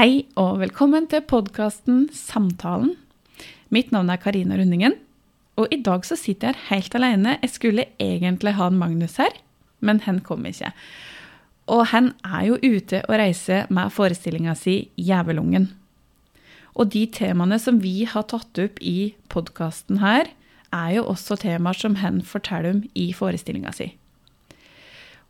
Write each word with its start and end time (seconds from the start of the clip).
Hei 0.00 0.22
og 0.40 0.62
velkommen 0.62 1.04
til 1.12 1.20
podkasten 1.28 2.06
Samtalen. 2.16 2.94
Mitt 3.68 3.90
navn 3.92 4.08
er 4.08 4.16
Karina 4.16 4.56
Rundingen, 4.56 4.94
og 5.60 5.68
i 5.76 5.78
dag 5.84 6.06
så 6.08 6.16
sitter 6.16 6.54
jeg 6.54 6.68
helt 6.70 6.96
alene. 6.96 7.34
Jeg 7.42 7.52
skulle 7.52 7.84
egentlig 8.00 8.54
ha 8.56 8.70
en 8.70 8.78
Magnus 8.80 9.18
her, 9.20 9.36
men 9.84 10.00
han 10.06 10.22
kom 10.24 10.48
ikke. 10.48 10.72
Og 11.68 11.84
han 11.92 12.14
er 12.24 12.48
jo 12.48 12.56
ute 12.64 13.02
og 13.02 13.20
reiser 13.20 13.68
med 13.68 13.92
forestillinga 13.92 14.56
si 14.56 14.88
Jævelungen. 14.96 15.68
Og 16.72 16.94
de 16.96 17.04
temaene 17.04 17.60
som 17.60 17.84
vi 17.84 18.06
har 18.08 18.24
tatt 18.32 18.64
opp 18.64 18.80
i 18.80 19.12
podkasten 19.28 20.00
her, 20.00 20.32
er 20.72 20.90
jo 20.96 21.08
også 21.12 21.42
temaer 21.44 21.76
som 21.76 22.00
han 22.00 22.24
forteller 22.24 22.72
om 22.72 22.84
i 22.96 23.10
forestillinga 23.12 23.76
si. 23.76 23.92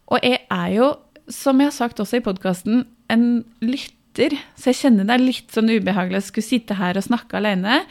Og 0.07 0.23
jeg 0.23 0.45
er 0.47 0.75
jo, 0.79 0.93
som 1.27 1.59
jeg 1.59 1.75
har 1.75 1.81
sagt 1.83 1.99
også 1.99 2.23
i 2.23 2.29
podkasten, 2.31 2.85
en 3.11 3.33
lytter, 3.59 3.97
så 4.17 4.71
jeg 4.71 4.79
kjenner 4.81 5.07
det 5.07 5.17
er 5.17 5.23
litt 5.23 5.55
sånn 5.55 5.71
ubehagelig 5.71 6.21
å 6.21 6.27
skulle 6.27 6.49
sitte 6.49 6.77
her 6.81 6.99
og 6.99 7.07
snakke 7.07 7.39
alene, 7.39 7.85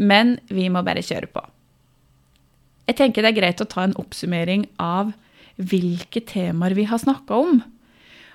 men 0.00 0.38
vi 0.50 0.68
må 0.72 0.82
bare 0.86 1.04
kjøre 1.04 1.30
på. 1.30 1.42
Jeg 2.90 2.98
tenker 2.98 3.22
det 3.22 3.30
er 3.30 3.38
greit 3.38 3.60
å 3.62 3.68
ta 3.70 3.84
en 3.86 3.94
oppsummering 4.00 4.66
av 4.82 5.12
hvilke 5.60 6.22
temaer 6.26 6.74
vi 6.74 6.88
har 6.90 6.98
snakka 6.98 7.36
om. 7.38 7.60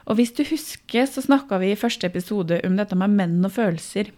Og 0.05 0.19
hvis 0.19 0.31
du 0.37 0.45
husker, 0.47 1.07
så 1.09 1.23
snakka 1.25 1.59
vi 1.59 1.73
i 1.73 1.79
første 1.79 2.07
episode 2.07 2.61
om 2.63 2.77
dette 2.77 2.95
med 2.95 3.15
menn 3.17 3.39
og 3.43 3.55
følelser. 3.57 4.13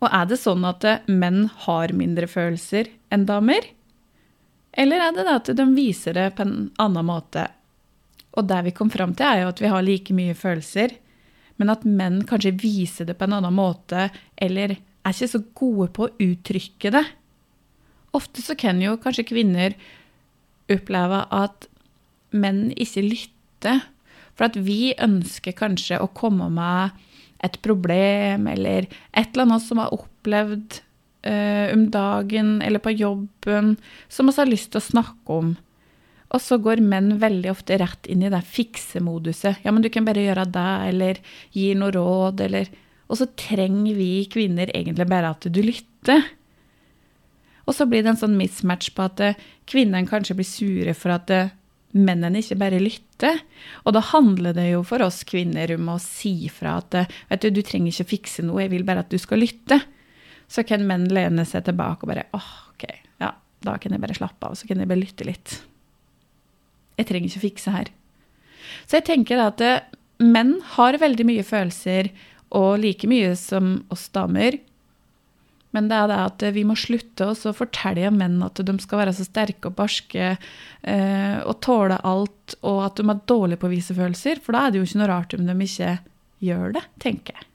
Og 0.00 0.08
er 0.08 0.28
det 0.30 0.38
sånn 0.40 0.64
at 0.68 0.86
menn 1.10 1.48
har 1.66 1.92
mindre 1.96 2.28
følelser 2.30 2.88
enn 3.12 3.26
damer? 3.28 3.66
Eller 4.72 5.02
er 5.02 5.14
det 5.14 5.26
det 5.26 5.34
at 5.34 5.52
de 5.58 5.66
viser 5.74 6.16
det 6.16 6.30
på 6.38 6.46
en 6.46 6.70
annen 6.82 7.08
måte? 7.08 7.48
Og 8.34 8.46
det 8.50 8.60
vi 8.66 8.74
kom 8.74 8.90
fram 8.90 9.14
til, 9.14 9.26
er 9.26 9.42
jo 9.42 9.52
at 9.52 9.62
vi 9.62 9.70
har 9.70 9.84
like 9.86 10.14
mye 10.16 10.34
følelser, 10.38 10.96
men 11.60 11.70
at 11.72 11.84
menn 11.86 12.22
kanskje 12.28 12.54
viser 12.58 13.08
det 13.08 13.16
på 13.18 13.28
en 13.28 13.36
annen 13.38 13.54
måte, 13.54 14.08
eller 14.36 14.76
er 14.76 15.12
ikke 15.12 15.30
så 15.30 15.42
gode 15.56 15.90
på 15.94 16.06
å 16.06 16.14
uttrykke 16.22 16.92
det. 16.94 17.04
Ofte 18.14 18.42
så 18.44 18.56
kan 18.58 18.80
jo 18.82 18.96
kanskje 19.02 19.26
kvinner 19.28 19.76
oppleve 20.70 21.24
at 21.34 21.68
menn 22.34 22.68
ikke 22.72 23.04
lytter, 23.04 23.82
for 24.34 24.48
at 24.48 24.56
vi 24.58 24.94
ønsker 24.98 25.54
kanskje 25.54 26.00
å 26.02 26.10
komme 26.16 26.48
med 26.50 26.94
et 27.44 27.60
problem 27.62 28.48
eller 28.50 28.88
et 29.12 29.28
eller 29.28 29.44
annet 29.44 29.62
som 29.62 29.78
har 29.82 29.92
opplevd 29.94 30.80
uh, 31.28 31.70
om 31.74 31.84
dagen 31.92 32.56
eller 32.64 32.82
på 32.82 32.94
jobben, 32.96 33.76
som 34.08 34.30
vi 34.30 34.36
har 34.38 34.50
lyst 34.50 34.72
til 34.72 34.82
å 34.82 34.88
snakke 34.88 35.38
om. 35.38 35.54
Og 36.34 36.42
så 36.42 36.58
går 36.58 36.82
menn 36.82 37.12
veldig 37.22 37.50
ofte 37.52 37.78
rett 37.78 38.08
inn 38.10 38.24
i 38.26 38.30
det 38.32 38.42
fiksemoduset. 38.48 39.62
Ja, 39.62 39.70
men 39.70 39.84
du 39.84 39.90
kan 39.92 40.06
bare 40.06 40.24
gjøre 40.24 40.48
det, 40.50 40.70
eller 40.90 41.20
gi 41.54 41.68
noe 41.78 41.94
råd, 41.94 42.42
eller 42.48 42.80
Og 43.04 43.18
så 43.20 43.26
trenger 43.36 43.94
vi 43.94 44.24
kvinner 44.32 44.70
egentlig 44.72 45.04
bare 45.06 45.34
at 45.34 45.44
du 45.52 45.58
lytter. 45.62 46.22
Og 47.68 47.74
så 47.76 47.84
blir 47.84 48.02
det 48.02 48.14
en 48.14 48.20
sånn 48.20 48.38
mismatch 48.38 48.94
på 48.96 49.04
at 49.04 49.20
eh, 49.20 49.42
kvinnene 49.68 50.08
kanskje 50.08 50.36
blir 50.38 50.48
sure 50.48 50.94
for 50.96 51.12
at 51.12 51.28
eh, 51.30 51.52
mennene 51.92 52.40
ikke 52.40 52.58
bare 52.62 52.80
lytter. 52.80 53.42
Og 53.84 53.92
da 53.96 54.02
handler 54.08 54.56
det 54.56 54.70
jo 54.70 54.80
for 54.88 55.04
oss 55.04 55.20
kvinner 55.28 55.74
om 55.76 55.92
å 55.92 55.98
si 56.02 56.48
fra 56.52 56.78
at 56.80 56.96
eh, 56.96 57.12
vet 57.28 57.44
du, 57.44 57.50
du 57.58 57.62
trenger 57.64 57.92
ikke 57.92 58.10
fikse 58.16 58.46
noe, 58.48 58.64
jeg 58.64 58.72
vil 58.72 58.88
bare 58.88 59.04
at 59.04 59.12
du 59.12 59.20
skal 59.20 59.44
lytte. 59.44 59.82
Så 60.48 60.64
kan 60.64 60.88
menn 60.88 61.04
lene 61.12 61.44
seg 61.48 61.68
tilbake 61.68 62.08
og 62.08 62.12
bare 62.14 62.26
åh, 62.36 62.50
ok, 62.72 62.88
ja, 63.20 63.34
da 63.68 63.78
kan 63.80 63.92
jeg 63.92 64.04
bare 64.08 64.16
slappe 64.16 64.48
av, 64.48 64.56
så 64.56 64.68
kan 64.68 64.80
jeg 64.80 64.90
bare 64.90 65.04
lytte 65.04 65.28
litt. 65.28 65.58
Jeg 66.98 67.08
trenger 67.08 67.30
ikke 67.30 67.42
å 67.42 67.46
fikse 67.48 67.74
her. 67.74 67.90
Så 68.86 68.98
jeg 68.98 69.08
tenker 69.08 69.42
at 69.42 69.62
menn 70.22 70.56
har 70.76 71.00
veldig 71.00 71.26
mye 71.28 71.44
følelser, 71.46 72.12
og 72.54 72.78
like 72.82 73.08
mye 73.10 73.34
som 73.38 73.80
oss 73.92 74.06
damer. 74.14 74.60
Men 75.74 75.88
det 75.90 75.96
er 75.98 76.10
det 76.10 76.18
at 76.22 76.44
vi 76.54 76.62
må 76.66 76.76
slutte 76.78 77.32
oss 77.32 77.42
å 77.50 77.54
fortelle 77.56 78.12
menn 78.14 78.36
at 78.46 78.60
de 78.62 78.74
skal 78.78 79.00
være 79.00 79.14
så 79.16 79.26
sterke 79.26 79.72
og 79.72 79.78
barske 79.80 80.28
eh, 80.36 81.38
og 81.42 81.56
tåle 81.66 81.98
alt, 82.06 82.54
og 82.62 82.84
at 82.84 83.00
de 83.00 83.08
er 83.10 83.24
dårlige 83.26 83.58
på 83.58 83.66
å 83.66 83.72
vise 83.72 83.96
følelser. 83.96 84.38
For 84.44 84.54
da 84.54 84.62
er 84.62 84.70
det 84.70 84.80
jo 84.80 84.86
ikke 84.86 85.00
noe 85.02 85.10
rart 85.10 85.34
om 85.34 85.48
de 85.48 85.56
ikke 85.66 85.96
gjør 86.46 86.76
det, 86.76 86.84
tenker 87.02 87.40
jeg. 87.40 87.50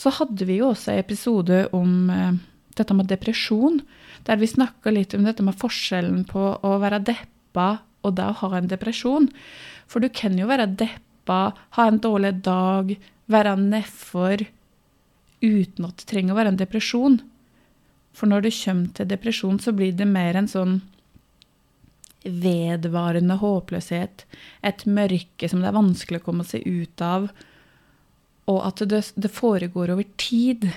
Så 0.00 0.10
hadde 0.16 0.48
vi 0.48 0.56
jo 0.62 0.72
også 0.72 0.94
en 0.94 1.04
episode 1.04 1.60
om 1.76 1.92
eh, 2.10 2.40
dette 2.80 2.96
med 2.96 3.12
depresjon, 3.12 3.82
der 4.24 4.40
vi 4.40 4.48
snakka 4.48 4.94
litt 4.94 5.12
om 5.14 5.28
dette 5.28 5.44
med 5.44 5.60
forskjellen 5.60 6.24
på 6.32 6.48
å 6.64 6.74
være 6.80 7.04
deppa 7.04 7.33
og 7.54 8.16
det 8.18 8.26
å 8.28 8.38
ha 8.42 8.50
en 8.58 8.70
depresjon. 8.70 9.28
For 9.88 10.02
du 10.02 10.10
kan 10.12 10.36
jo 10.38 10.48
være 10.50 10.70
deppa, 10.80 11.54
ha 11.76 11.86
en 11.88 12.00
dårlig 12.02 12.34
dag, 12.44 12.94
være 13.30 13.54
nedfor 13.60 14.44
uten 15.44 15.86
at 15.88 16.00
det 16.00 16.08
trenger 16.08 16.34
å 16.34 16.38
være 16.40 16.54
en 16.54 16.60
depresjon. 16.60 17.20
For 18.14 18.30
når 18.30 18.46
det 18.46 18.56
kommer 18.56 18.92
til 18.96 19.08
depresjon, 19.10 19.60
så 19.60 19.74
blir 19.76 19.94
det 19.96 20.08
mer 20.08 20.38
en 20.38 20.50
sånn 20.50 20.80
vedvarende 22.24 23.36
håpløshet, 23.36 24.24
et 24.64 24.84
mørke 24.88 25.48
som 25.50 25.60
det 25.60 25.68
er 25.68 25.76
vanskelig 25.76 26.22
å 26.22 26.24
komme 26.24 26.46
seg 26.48 26.64
ut 26.64 27.02
av, 27.04 27.28
og 28.48 28.60
at 28.64 28.80
det, 28.88 29.02
det 29.20 29.32
foregår 29.32 29.92
over 29.92 30.08
tid. 30.20 30.70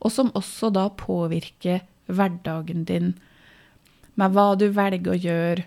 Og 0.00 0.12
som 0.12 0.32
også 0.36 0.70
da 0.72 0.86
påvirker 0.96 1.82
hverdagen 2.08 2.86
din, 2.88 3.12
med 4.20 4.36
hva 4.36 4.48
du 4.58 4.68
velger 4.76 5.14
å 5.14 5.18
gjøre, 5.18 5.66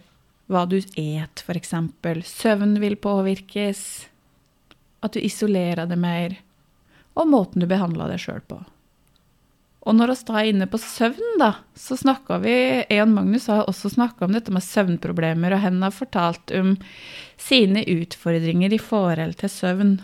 hva 0.52 0.66
du 0.70 0.78
et, 0.78 1.44
f.eks. 1.44 1.74
Søvn 2.30 2.78
vil 2.84 3.00
påvirkes, 3.02 3.82
at 5.04 5.16
du 5.16 5.24
isolerer 5.24 5.90
deg 5.90 6.00
mer, 6.00 6.38
og 7.18 7.30
måten 7.30 7.64
du 7.64 7.70
behandler 7.70 8.14
deg 8.14 8.22
sjøl 8.22 8.44
på. 8.48 8.62
Og 9.84 9.98
når 9.98 10.14
vi 10.16 10.36
er 10.40 10.50
inne 10.54 10.68
på 10.72 10.80
søvn, 10.80 11.40
da, 11.42 11.50
så 11.76 11.98
snakka 12.00 12.38
vi 12.46 12.56
Eon 12.94 13.12
Magnus 13.16 13.50
har 13.52 13.66
også 13.68 13.92
snakka 13.92 14.26
om 14.26 14.36
dette 14.36 14.54
med 14.56 14.64
søvnproblemer, 14.64 15.56
og 15.56 15.64
han 15.66 15.82
har 15.84 15.92
fortalt 15.92 16.54
om 16.56 16.78
sine 17.42 17.84
utfordringer 17.92 18.72
i 18.72 18.80
forhold 18.80 19.36
til 19.42 19.52
søvn. 19.52 19.98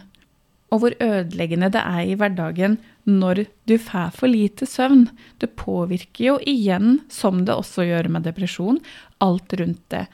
Og 0.70 0.84
hvor 0.84 0.98
ødeleggende 1.00 1.72
det 1.74 1.82
er 1.82 2.02
i 2.04 2.18
hverdagen 2.20 2.76
når 3.10 3.46
du 3.70 3.76
får 3.82 4.14
for 4.18 4.32
lite 4.32 4.68
søvn. 4.70 5.08
Det 5.42 5.56
påvirker 5.60 6.26
jo 6.26 6.40
igjen, 6.48 7.00
som 7.10 7.44
det 7.46 7.56
også 7.58 7.88
gjør 7.88 8.12
med 8.14 8.28
depresjon, 8.30 8.80
alt 9.24 9.54
rundt 9.60 9.84
det. 9.94 10.06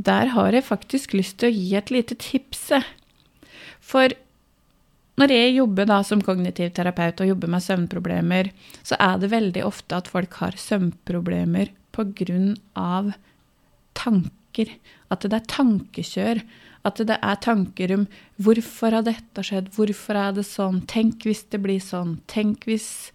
Der 0.00 0.32
har 0.32 0.54
jeg 0.54 0.64
faktisk 0.64 1.12
lyst 1.18 1.40
til 1.40 1.50
å 1.50 1.56
gi 1.56 1.74
et 1.76 1.92
lite 1.92 2.16
tips. 2.16 2.70
For 3.82 4.14
når 5.20 5.34
jeg 5.34 5.56
jobber 5.58 5.88
da 5.90 5.98
som 6.06 6.22
kognitiv 6.24 6.72
terapeut 6.76 7.20
og 7.20 7.28
jobber 7.34 7.50
med 7.52 7.64
søvnproblemer, 7.64 8.48
så 8.80 8.96
er 8.96 9.20
det 9.20 9.32
veldig 9.34 9.64
ofte 9.68 9.98
at 9.98 10.08
folk 10.08 10.38
har 10.40 10.56
søvnproblemer 10.56 11.74
pga. 11.92 13.12
tanker. 13.92 14.72
At 15.12 15.20
det 15.20 15.36
er 15.36 15.50
tankekjør. 15.52 16.40
At 16.84 16.98
det 16.98 17.18
er 17.22 17.36
tanker 17.36 17.94
om 17.94 18.08
'hvorfor 18.40 18.90
har 18.90 19.02
dette 19.02 19.42
skjedd', 19.42 19.70
'hvorfor 19.70 20.16
er 20.16 20.32
det 20.32 20.46
sånn', 20.46 20.86
'tenk 20.86 21.22
hvis 21.22 21.44
det 21.50 21.62
blir 21.62 21.78
sånn', 21.78 22.18
'tenk 22.26 22.66
hvis 22.66 23.12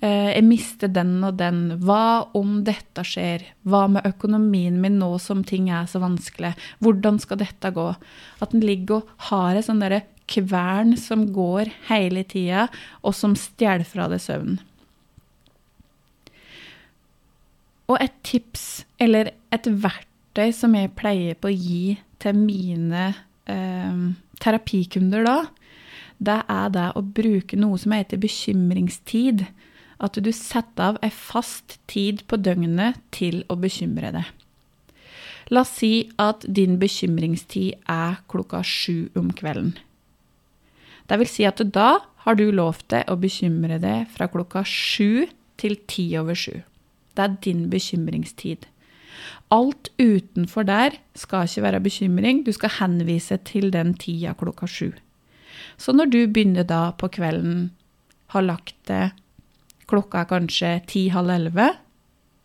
eh, 0.00 0.34
jeg 0.34 0.44
mister 0.44 0.88
den 0.88 1.24
og 1.24 1.36
den', 1.36 1.80
'hva 1.80 2.30
om 2.34 2.62
dette 2.62 3.02
skjer', 3.02 3.42
'hva 3.66 3.90
med 3.90 4.06
økonomien 4.06 4.80
min 4.80 4.98
nå 4.98 5.18
som 5.18 5.42
ting 5.42 5.68
er 5.70 5.86
så 5.86 5.98
vanskelig', 5.98 6.54
'hvordan 6.80 7.20
skal 7.20 7.38
dette 7.38 7.74
gå'? 7.74 7.96
At 8.40 8.50
den 8.50 8.60
ligger 8.60 9.02
og 9.02 9.08
har 9.30 9.56
en 9.56 9.62
sånn 9.62 10.02
kvern 10.30 10.96
som 10.96 11.32
går 11.34 11.70
hele 11.88 12.22
tida, 12.22 12.68
og 13.02 13.14
som 13.14 13.34
stjeler 13.34 13.84
fra 13.84 14.06
deg 14.08 14.20
søvnen. 14.20 14.60
Og 17.90 17.98
et 17.98 18.14
tips, 18.22 18.84
eller 19.02 19.32
et 19.50 19.66
verktøy 19.66 20.52
som 20.54 20.76
jeg 20.78 20.94
pleier 20.94 21.34
på 21.34 21.50
å 21.50 21.56
gi 21.56 21.98
til 22.20 22.36
mine 22.36 23.06
eh, 23.50 24.02
terapikunder 24.40 25.26
da, 25.26 25.38
det 26.20 26.36
er 26.52 26.68
det 26.74 26.88
å 26.96 27.02
bruke 27.02 27.56
noe 27.56 27.78
som 27.80 27.96
heter 27.96 28.20
bekymringstid. 28.20 29.46
At 30.00 30.16
du 30.16 30.30
setter 30.32 30.94
av 30.94 30.98
en 31.04 31.12
fast 31.12 31.78
tid 31.90 32.22
på 32.28 32.38
døgnet 32.40 33.00
til 33.12 33.42
å 33.52 33.56
bekymre 33.60 34.12
deg. 34.14 34.28
La 35.50 35.64
oss 35.64 35.72
si 35.80 36.08
at 36.20 36.44
din 36.46 36.78
bekymringstid 36.80 37.80
er 37.90 38.20
klokka 38.30 38.62
sju 38.64 39.10
om 39.18 39.32
kvelden. 39.36 39.74
Det 41.10 41.18
vil 41.18 41.28
si 41.28 41.44
at 41.48 41.60
da 41.74 41.98
har 42.24 42.36
du 42.38 42.46
lovt 42.54 42.86
deg 42.92 43.08
å 43.10 43.16
bekymre 43.18 43.80
deg 43.82 44.06
fra 44.14 44.28
klokka 44.30 44.62
sju 44.62 45.26
til 45.60 45.74
ti 45.90 46.06
over 46.20 46.38
sju. 46.38 46.60
Det 47.16 47.24
er 47.24 47.38
din 47.42 47.64
bekymringstid. 47.72 48.68
Alt 49.50 49.90
utenfor 49.98 50.66
der 50.68 50.96
skal 51.18 51.48
ikke 51.48 51.64
være 51.66 51.82
bekymring, 51.84 52.44
du 52.46 52.52
skal 52.52 52.76
henvise 52.78 53.38
til 53.44 53.70
den 53.74 53.94
tida 53.98 54.34
klokka 54.38 54.66
sju. 54.66 54.92
Så 55.76 55.92
når 55.92 56.10
du 56.12 56.20
begynner 56.26 56.64
da 56.64 56.90
på 56.92 57.08
kvelden, 57.08 57.70
har 58.30 58.46
lagt 58.46 58.76
det 58.86 59.10
klokka 59.90 60.24
kanskje 60.30 60.78
ti-halv 60.86 61.32
elleve, 61.34 61.70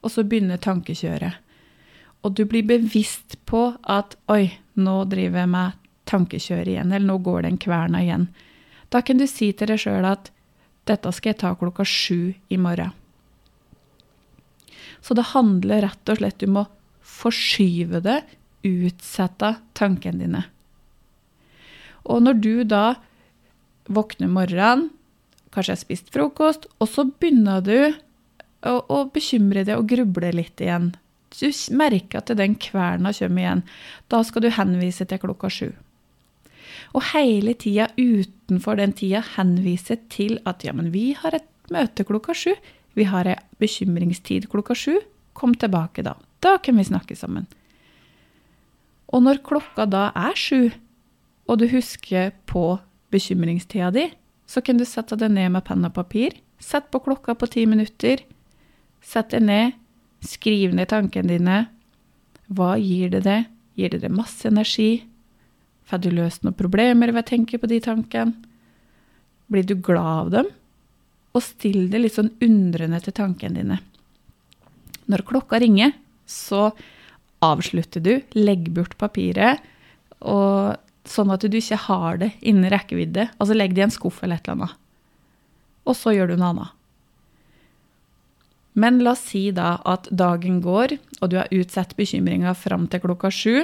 og 0.02 0.12
så 0.12 0.24
begynner 0.26 0.62
tankekjøret. 0.62 1.42
Og 2.26 2.34
du 2.34 2.46
blir 2.50 2.66
bevisst 2.66 3.38
på 3.46 3.68
at 3.86 4.16
oi, 4.34 4.50
nå 4.82 5.04
driver 5.10 5.44
jeg 5.44 5.52
med 5.54 5.82
tankekjøret 6.10 6.74
igjen, 6.74 6.92
eller 6.92 7.06
nå 7.06 7.20
går 7.26 7.46
den 7.46 7.60
kverna 7.62 8.02
igjen. 8.02 8.28
Da 8.90 9.02
kan 9.06 9.22
du 9.22 9.28
si 9.30 9.52
til 9.54 9.70
deg 9.70 9.82
sjøl 9.82 10.06
at 10.10 10.32
dette 10.90 11.12
skal 11.14 11.34
jeg 11.34 11.42
ta 11.42 11.54
klokka 11.58 11.86
sju 11.86 12.34
i 12.50 12.58
morgen. 12.62 12.94
Så 15.06 15.13
det 15.13 15.30
handler 15.36 15.86
rett 15.86 16.10
og 16.10 16.18
slett 16.18 16.44
om 16.48 16.63
å 16.63 16.68
forskyve 17.06 18.02
det, 18.02 18.22
utsette 18.66 19.52
tankene 19.78 20.24
dine. 20.24 20.42
Og 22.10 22.24
når 22.25 22.42
du 22.42 22.54
da 22.66 22.86
våkner 23.86 24.31
morgenen, 24.34 24.90
kanskje 25.54 25.75
har 25.75 25.81
spist 25.81 26.10
frokost, 26.13 26.66
og 26.81 26.90
så 26.90 27.06
begynner 27.06 27.62
du 27.62 27.78
å, 27.86 28.74
å 28.81 29.06
bekymre 29.13 29.63
deg 29.68 29.78
og 29.78 29.90
gruble 29.94 30.31
litt 30.36 30.62
igjen. 30.62 30.92
Du 31.36 31.48
merker 31.75 32.22
at 32.22 32.31
den 32.40 32.56
kverna 32.62 33.12
kommer 33.16 33.44
igjen. 33.44 33.66
Da 34.12 34.22
skal 34.25 34.46
du 34.46 34.54
henvise 34.56 35.06
til 35.06 35.22
klokka 35.22 35.52
sju. 35.52 35.68
Og 36.96 37.04
hele 37.12 37.56
tida 37.60 37.90
utenfor 37.98 38.80
den 38.80 38.96
tida 38.96 39.22
henvise 39.36 40.00
til 40.12 40.40
at 40.48 40.63
ja, 40.66 40.74
men 40.75 40.92
vi 40.96 41.12
har 41.19 41.36
et 41.36 41.48
møte 41.74 42.06
klokka 42.07 42.36
sju. 42.38 42.54
Vi 42.95 43.06
har 43.09 43.27
ei 43.27 43.36
bekymringstid 43.59 44.47
klokka 44.51 44.75
sju. 44.75 44.95
Kom 45.36 45.56
tilbake 45.59 46.03
da. 46.06 46.15
Da 46.39 46.57
kan 46.63 46.77
vi 46.80 46.88
snakke 46.88 47.15
sammen. 47.15 47.47
Og 49.12 49.24
når 49.24 49.44
klokka 49.45 49.86
da 49.88 50.09
er 50.15 50.36
sju, 50.39 50.71
og 51.45 51.59
du 51.59 51.68
husker 51.69 52.31
på 52.50 52.77
bekymringstida 53.13 53.92
di, 53.94 54.07
så 54.47 54.62
kan 54.62 54.80
du 54.80 54.86
sette 54.88 55.18
deg 55.19 55.33
ned 55.33 55.51
med 55.53 55.65
penn 55.68 55.86
og 55.86 55.94
papir. 55.95 56.38
Sett 56.62 56.88
på 56.92 57.01
klokka 57.03 57.36
på 57.36 57.50
ti 57.51 57.65
minutter. 57.69 58.24
Sett 59.03 59.33
deg 59.33 59.45
ned, 59.45 59.75
skriv 60.25 60.74
ned 60.74 60.89
tankene 60.89 61.36
dine. 61.36 61.59
Hva 62.47 62.75
gir 62.81 63.12
det 63.13 63.25
deg? 63.25 63.51
Gir 63.75 63.92
det 63.92 64.03
deg 64.06 64.13
masse 64.15 64.47
energi? 64.47 65.06
Får 65.86 66.01
du 66.01 66.12
løst 66.13 66.45
noen 66.45 66.57
problemer 66.57 67.12
ved 67.12 67.25
å 67.25 67.30
tenke 67.30 67.59
på 67.62 67.69
de 67.69 67.81
tankene? 67.83 68.33
Blir 69.51 69.65
du 69.68 69.75
glad 69.77 70.25
av 70.25 70.31
dem? 70.33 70.47
Og 71.36 71.44
still 71.44 71.90
deg 71.92 72.06
litt 72.06 72.16
sånn 72.16 72.32
undrende 72.44 73.02
til 73.04 73.16
tankene 73.16 73.60
dine. 73.60 73.80
Når 75.12 75.26
klokka 75.28 75.60
ringer, 75.62 75.92
så 76.26 76.70
avslutter 77.46 78.02
du, 78.02 78.14
legg 78.38 78.72
bort 78.74 78.96
papiret, 78.98 79.62
og 80.26 80.80
sånn 81.06 81.34
at 81.36 81.44
du 81.46 81.58
ikke 81.60 81.78
har 81.86 82.22
det 82.24 82.32
innen 82.42 82.72
rekkevidde. 82.72 83.28
Altså 83.38 83.58
legg 83.58 83.76
det 83.76 83.84
i 83.84 83.86
en 83.90 83.94
skuff 83.94 84.24
eller 84.24 84.40
et 84.40 84.48
eller 84.48 84.66
annet. 84.66 84.82
Og 85.86 85.98
så 86.00 86.16
gjør 86.16 86.32
du 86.32 86.40
noe 86.40 86.54
annet. 86.56 86.74
Men 88.76 89.00
la 89.06 89.14
oss 89.16 89.24
si 89.30 89.48
da 89.56 89.78
at 89.88 90.10
dagen 90.12 90.60
går, 90.64 90.98
og 91.22 91.31
du 91.31 91.38
har 91.40 91.52
utsatt 91.56 91.94
bekymringa 91.96 92.52
fram 92.60 92.90
til 92.92 93.04
klokka 93.06 93.31
sju, 93.31 93.64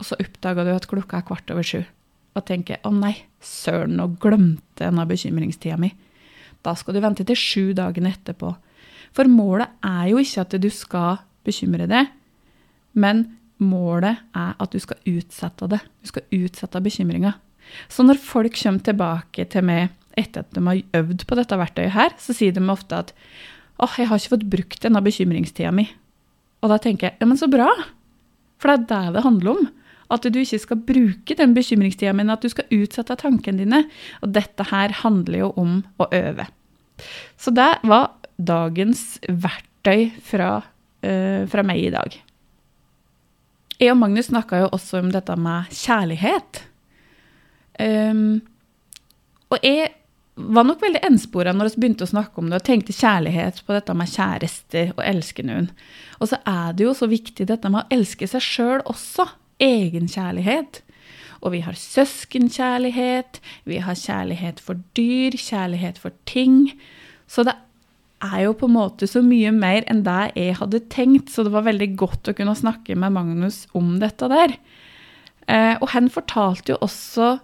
og 0.00 0.06
så 0.08 0.18
oppdager 0.18 0.66
du 0.66 0.72
at 0.74 0.88
klokka 0.90 1.20
er 1.20 1.26
kvart 1.28 1.52
over 1.54 1.66
sju, 1.66 1.84
og 2.34 2.46
tenker 2.48 2.80
'Å 2.82 2.90
nei, 2.90 3.14
søren, 3.40 3.94
nå 3.96 4.08
glemte 4.18 4.82
jeg 4.82 4.90
denne 4.90 5.06
bekymringstida 5.06 5.76
mi'. 5.78 5.94
Da 6.66 6.74
skal 6.76 6.96
du 6.96 7.02
vente 7.02 7.24
til 7.26 7.38
sju 7.38 7.72
dagen 7.76 8.08
etterpå. 8.10 8.54
For 9.16 9.30
målet 9.30 9.72
er 9.86 10.10
jo 10.12 10.20
ikke 10.22 10.44
at 10.44 10.56
du 10.62 10.68
skal 10.72 11.20
bekymre 11.46 11.88
deg, 11.90 12.10
men 12.94 13.24
målet 13.60 14.20
er 14.36 14.52
at 14.60 14.72
du 14.72 14.80
skal 14.82 15.00
utsette 15.08 15.68
det. 15.70 15.80
Du 16.02 16.10
skal 16.10 16.26
utsette 16.36 16.82
bekymringa. 16.82 17.34
Så 17.90 18.04
når 18.06 18.20
folk 18.22 18.56
kommer 18.58 18.84
tilbake 18.84 19.46
til 19.50 19.66
meg 19.66 19.90
etter 20.18 20.42
at 20.42 20.54
de 20.56 20.62
har 20.66 21.00
øvd 21.00 21.24
på 21.26 21.38
dette 21.38 21.58
verktøyet 21.58 21.94
her, 21.94 22.14
så 22.18 22.34
sier 22.36 22.54
de 22.54 22.62
ofte 22.72 22.98
at 23.04 23.12
åh, 23.80 23.94
jeg 23.96 24.10
har 24.10 24.20
ikke 24.20 24.34
fått 24.34 24.48
brukt 24.52 24.82
denne 24.84 25.02
bekymringstida 25.04 25.72
mi. 25.74 25.86
Og 26.60 26.72
da 26.72 26.80
tenker 26.82 27.08
jeg 27.08 27.20
ja, 27.20 27.28
men 27.28 27.38
så 27.40 27.48
bra. 27.50 27.68
For 28.60 28.72
det 28.72 28.92
er 28.92 29.10
det 29.10 29.16
det 29.16 29.24
handler 29.24 29.54
om. 29.54 29.68
At 30.10 30.26
du 30.26 30.40
ikke 30.40 30.58
skal 30.62 30.80
bruke 30.86 31.36
den 31.38 31.54
bekymringstida, 31.54 32.14
men 32.16 32.32
at 32.32 32.42
du 32.42 32.50
skal 32.52 32.70
utsette 32.74 33.16
tankene 33.20 33.62
dine. 33.62 33.84
Og 34.24 34.32
dette 34.34 34.66
her 34.72 34.96
handler 35.02 35.44
jo 35.44 35.52
om 35.60 35.76
å 36.02 36.08
øve. 36.16 36.48
Så 37.40 37.54
det 37.56 37.70
var 37.88 38.10
dagens 38.40 39.20
verktøy 39.28 40.10
fra, 40.24 40.56
uh, 41.06 41.42
fra 41.50 41.64
meg 41.66 41.84
i 41.84 41.94
dag. 41.94 42.18
Jeg 43.80 43.94
og 43.94 44.00
Magnus 44.02 44.28
snakka 44.28 44.64
jo 44.64 44.72
også 44.76 45.00
om 45.00 45.08
dette 45.14 45.36
med 45.40 45.70
kjærlighet. 45.72 46.64
Um, 47.80 48.42
og 49.48 49.64
jeg 49.64 49.88
var 50.40 50.66
nok 50.68 50.82
veldig 50.82 51.00
enspora 51.08 51.52
når 51.56 51.72
vi 51.72 51.82
begynte 51.84 52.06
å 52.06 52.10
snakke 52.10 52.40
om 52.40 52.50
det, 52.50 52.60
og 52.60 52.66
tenkte 52.66 52.96
kjærlighet 52.96 53.62
på 53.64 53.74
dette 53.76 53.96
med 53.96 54.10
kjærester 54.12 54.92
og 54.94 55.02
elske 55.04 55.44
noen. 55.46 55.70
Og 56.20 56.30
så 56.32 56.40
er 56.48 56.76
det 56.76 56.86
jo 56.86 56.96
så 56.96 57.08
viktig 57.10 57.48
dette 57.48 57.72
med 57.72 57.82
å 57.82 57.96
elske 57.96 58.28
seg 58.30 58.44
sjøl 58.44 58.84
også. 58.88 59.26
Egenkjærlighet. 59.60 60.82
Og 61.40 61.54
vi 61.54 61.62
har 61.64 61.76
søskenkjærlighet, 61.78 63.40
vi 63.64 63.80
har 63.80 63.96
kjærlighet 63.96 64.60
for 64.60 64.80
dyr, 64.96 65.36
kjærlighet 65.36 65.98
for 65.98 66.12
ting. 66.28 66.72
Så 67.30 67.44
det 67.48 67.54
er 68.20 68.42
jo 68.44 68.56
på 68.60 68.68
en 68.68 68.76
måte 68.76 69.08
så 69.08 69.22
mye 69.24 69.52
mer 69.56 69.86
enn 69.88 70.02
det 70.04 70.32
jeg 70.36 70.58
hadde 70.58 70.82
tenkt, 70.92 71.32
så 71.32 71.46
det 71.46 71.54
var 71.54 71.64
veldig 71.68 71.94
godt 72.00 72.28
å 72.28 72.36
kunne 72.36 72.56
snakke 72.58 72.96
med 72.98 73.16
Magnus 73.16 73.62
om 73.76 73.94
dette 74.02 74.28
der. 74.32 74.58
Eh, 75.48 75.76
og 75.80 75.88
han 75.94 76.12
fortalte 76.12 76.74
jo 76.74 76.82
også 76.84 77.38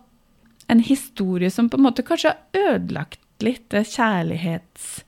en 0.69 0.83
historie 0.85 1.51
som 1.51 1.71
på 1.71 1.79
en 1.79 1.87
måte 1.87 2.05
kanskje 2.07 2.35
har 2.35 2.73
ødelagt 2.77 3.23
litt 3.45 3.69
det 3.75 3.87
kjærlighets... 3.95 5.03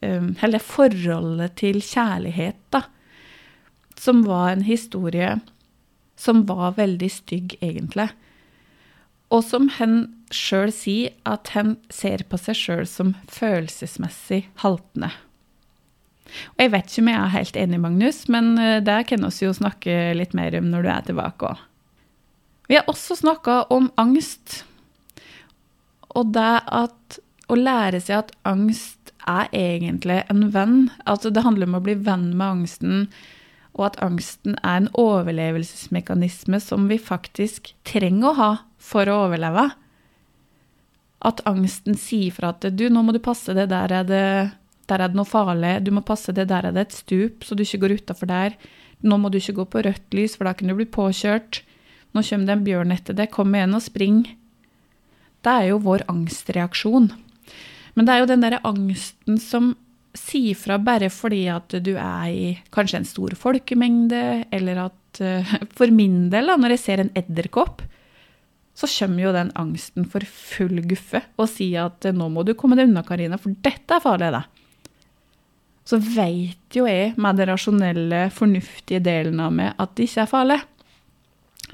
Um, 0.00 0.30
eller 0.40 0.62
forholdet 0.64 1.58
til 1.60 1.82
kjærlighet, 1.84 2.56
da. 2.72 2.86
Som 4.00 4.22
var 4.24 4.46
en 4.48 4.62
historie 4.64 5.34
som 6.20 6.44
var 6.48 6.76
veldig 6.76 7.08
stygg, 7.12 7.56
egentlig. 7.64 8.10
Og 9.30 9.44
som 9.46 9.70
han 9.78 10.02
sjøl 10.34 10.72
sier, 10.74 11.14
at 11.24 11.52
han 11.54 11.76
ser 11.92 12.26
på 12.28 12.38
seg 12.40 12.58
sjøl 12.58 12.86
som 12.88 13.14
følelsesmessig 13.30 14.44
haltende. 14.62 15.12
Og 16.54 16.62
jeg 16.62 16.72
vet 16.74 16.90
ikke 16.90 17.02
om 17.02 17.10
jeg 17.10 17.20
er 17.20 17.34
helt 17.34 17.58
enig, 17.58 17.80
Magnus, 17.82 18.20
men 18.30 18.52
eh, 18.60 18.78
det 18.84 19.00
kan 19.10 19.26
vi 19.26 19.46
jo 19.46 19.56
snakke 19.56 19.96
litt 20.18 20.36
mer 20.36 20.54
om 20.58 20.70
når 20.70 20.86
du 20.86 20.90
er 20.92 21.08
tilbake 21.08 21.50
òg. 21.50 21.64
Vi 22.70 22.78
har 22.78 22.86
også 22.90 23.16
snakka 23.18 23.64
om 23.74 23.88
angst. 23.98 24.60
Og 26.14 26.30
det 26.36 26.52
at 26.70 27.18
å 27.50 27.56
lære 27.58 27.98
seg 27.98 28.20
at 28.20 28.30
angst 28.46 29.10
er 29.26 29.50
egentlig 29.56 30.20
en 30.30 30.46
venn. 30.54 30.76
Altså 31.02 31.32
det 31.34 31.42
handler 31.42 31.66
om 31.66 31.80
å 31.80 31.82
bli 31.82 31.96
venn 31.98 32.30
med 32.36 32.46
angsten, 32.46 33.08
og 33.76 33.86
at 33.86 34.00
angsten 34.02 34.56
er 34.60 34.80
en 34.80 34.88
overlevelsesmekanisme 34.98 36.58
som 36.62 36.88
vi 36.90 36.98
faktisk 37.00 37.72
trenger 37.86 38.30
å 38.30 38.38
ha 38.38 38.50
for 38.80 39.08
å 39.08 39.20
overleve. 39.26 39.68
At 41.20 41.42
angsten 41.48 41.98
sier 42.00 42.34
fra 42.34 42.54
at 42.54 42.66
du, 42.74 42.86
nå 42.90 43.04
må 43.04 43.14
du 43.14 43.20
passe 43.22 43.54
det, 43.56 43.68
der 43.70 43.92
er 44.00 44.06
det, 44.08 44.26
der 44.90 45.04
er 45.04 45.12
det 45.12 45.18
noe 45.18 45.28
farlig. 45.28 45.76
Du 45.86 45.92
må 45.94 46.02
passe 46.06 46.34
det, 46.34 46.48
der 46.50 46.66
er 46.66 46.76
det 46.76 46.88
et 46.88 46.98
stup, 46.98 47.44
så 47.44 47.54
du 47.54 47.62
ikke 47.64 47.84
går 47.84 47.98
utafor 48.00 48.30
der. 48.30 48.56
Nå 49.06 49.16
må 49.20 49.30
du 49.30 49.38
ikke 49.38 49.58
gå 49.60 49.66
på 49.72 49.84
rødt 49.86 50.16
lys, 50.16 50.36
for 50.36 50.48
da 50.48 50.54
kan 50.56 50.68
du 50.68 50.76
bli 50.76 50.88
påkjørt. 50.88 51.62
Nå 52.16 52.24
kommer 52.26 52.48
det 52.48 52.56
en 52.56 52.66
bjørn 52.66 52.94
etter 52.96 53.16
deg, 53.16 53.30
kom 53.32 53.54
igjen 53.54 53.76
og 53.76 53.84
spring. 53.84 54.24
Det 55.44 55.52
er 55.52 55.70
jo 55.70 55.82
vår 55.84 56.04
angstreaksjon. 56.10 57.12
Men 57.94 58.06
det 58.06 58.14
er 58.14 58.22
jo 58.22 58.30
den 58.32 58.44
derre 58.44 58.60
angsten 58.66 59.38
som 59.40 59.74
sier 60.16 60.58
fra 60.58 60.78
bare 60.82 61.10
fordi 61.12 61.44
at 61.52 61.76
du 61.84 61.92
er 61.94 62.26
i 62.30 62.46
kanskje 62.74 63.00
en 63.00 63.08
stor 63.08 63.36
folkemengde, 63.38 64.46
eller 64.50 64.86
at 64.88 65.22
uh, 65.22 65.54
For 65.78 65.92
min 65.94 66.28
del, 66.32 66.50
da, 66.50 66.58
når 66.58 66.76
jeg 66.76 66.84
ser 66.84 67.04
en 67.04 67.12
edderkopp, 67.18 67.84
så 68.80 68.88
kommer 68.88 69.26
jo 69.26 69.34
den 69.34 69.50
angsten 69.58 70.06
for 70.08 70.24
full 70.24 70.80
guffe 70.88 71.20
og 71.36 71.50
sier 71.50 71.90
at 71.90 72.06
nå 72.16 72.30
må 72.32 72.44
du 72.46 72.54
komme 72.56 72.78
deg 72.78 72.88
unna, 72.88 73.02
Karina, 73.04 73.36
for 73.40 73.52
dette 73.64 73.96
er 73.96 74.02
farlig, 74.04 74.30
da. 74.32 74.44
Så 75.84 75.98
veit 76.00 76.76
jo 76.76 76.86
jeg 76.86 77.16
med 77.20 77.40
den 77.40 77.50
rasjonelle, 77.50 78.28
fornuftige 78.32 79.02
delen 79.02 79.40
av 79.42 79.52
meg 79.56 79.74
at 79.80 79.96
det 79.98 80.06
ikke 80.06 80.24
er 80.24 80.30
farlig. 80.30 80.58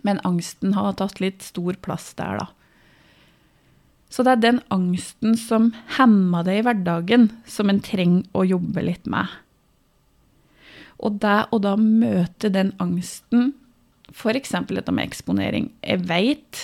Men 0.07 0.23
angsten 0.29 0.75
har 0.77 0.97
tatt 0.99 1.21
litt 1.23 1.45
stor 1.45 1.77
plass 1.85 2.13
der, 2.19 2.41
da. 2.41 2.56
Så 4.17 4.25
det 4.25 4.33
er 4.33 4.41
den 4.41 4.59
angsten 4.73 5.35
som 5.37 5.75
hemmer 5.99 6.47
deg 6.47 6.63
i 6.63 6.65
hverdagen, 6.65 7.27
som 7.45 7.69
en 7.69 7.83
trenger 7.85 8.25
å 8.33 8.47
jobbe 8.49 8.85
litt 8.87 9.05
med. 9.13 9.29
Og 11.05 11.19
det 11.21 11.37
å 11.53 11.59
da 11.61 11.75
møte 11.77 12.49
den 12.49 12.71
angsten, 12.81 13.51
f.eks. 14.15 14.55
dette 14.71 14.95
med 14.95 15.05
eksponering 15.05 15.67
Jeg 15.85 16.07
veit 16.09 16.63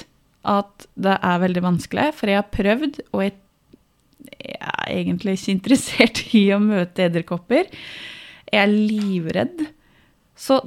at 0.49 0.87
det 0.97 1.19
er 1.21 1.43
veldig 1.43 1.65
vanskelig, 1.67 2.09
for 2.17 2.33
jeg 2.33 2.41
har 2.41 2.49
prøvd, 2.57 3.03
og 3.13 3.27
jeg, 3.27 3.37
er 4.57 4.89
egentlig 4.89 5.37
ikke 5.37 5.53
interessert 5.53 6.25
i 6.41 6.47
å 6.57 6.63
møte 6.63 7.05
edderkopper. 7.05 7.69
Jeg 8.49 8.65
er 8.65 8.73
livredd. 8.73 9.67
Så 10.33 10.63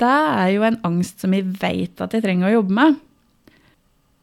det 0.00 0.16
er 0.16 0.48
jo 0.54 0.64
en 0.64 0.80
angst 0.88 1.20
som 1.20 1.36
jeg 1.36 1.44
vet 1.60 2.00
at 2.00 2.16
jeg 2.16 2.24
trenger 2.24 2.48
å 2.48 2.56
jobbe 2.62 2.80
med. 2.80 3.02